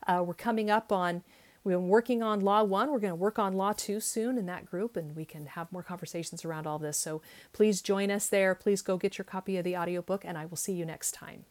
Uh, 0.07 0.23
we're 0.25 0.33
coming 0.33 0.69
up 0.69 0.91
on 0.91 1.23
We've 1.67 1.75
been 1.75 1.89
working 1.89 2.23
on 2.23 2.39
Law 2.39 2.63
1. 2.63 2.89
We're 2.89 2.99
going 2.99 3.11
to 3.11 3.15
work 3.15 3.37
on 3.37 3.51
Law 3.51 3.73
2 3.73 3.99
soon 3.99 4.37
in 4.37 4.45
that 4.45 4.65
group, 4.65 4.95
and 4.95 5.13
we 5.17 5.25
can 5.25 5.47
have 5.47 5.69
more 5.69 5.83
conversations 5.83 6.45
around 6.45 6.65
all 6.65 6.79
this. 6.79 6.97
So 6.97 7.21
please 7.51 7.81
join 7.81 8.09
us 8.09 8.29
there. 8.29 8.55
Please 8.55 8.81
go 8.81 8.95
get 8.95 9.17
your 9.17 9.25
copy 9.25 9.57
of 9.57 9.65
the 9.65 9.75
audiobook, 9.75 10.23
and 10.23 10.37
I 10.37 10.45
will 10.45 10.55
see 10.55 10.71
you 10.71 10.85
next 10.85 11.11
time. 11.11 11.43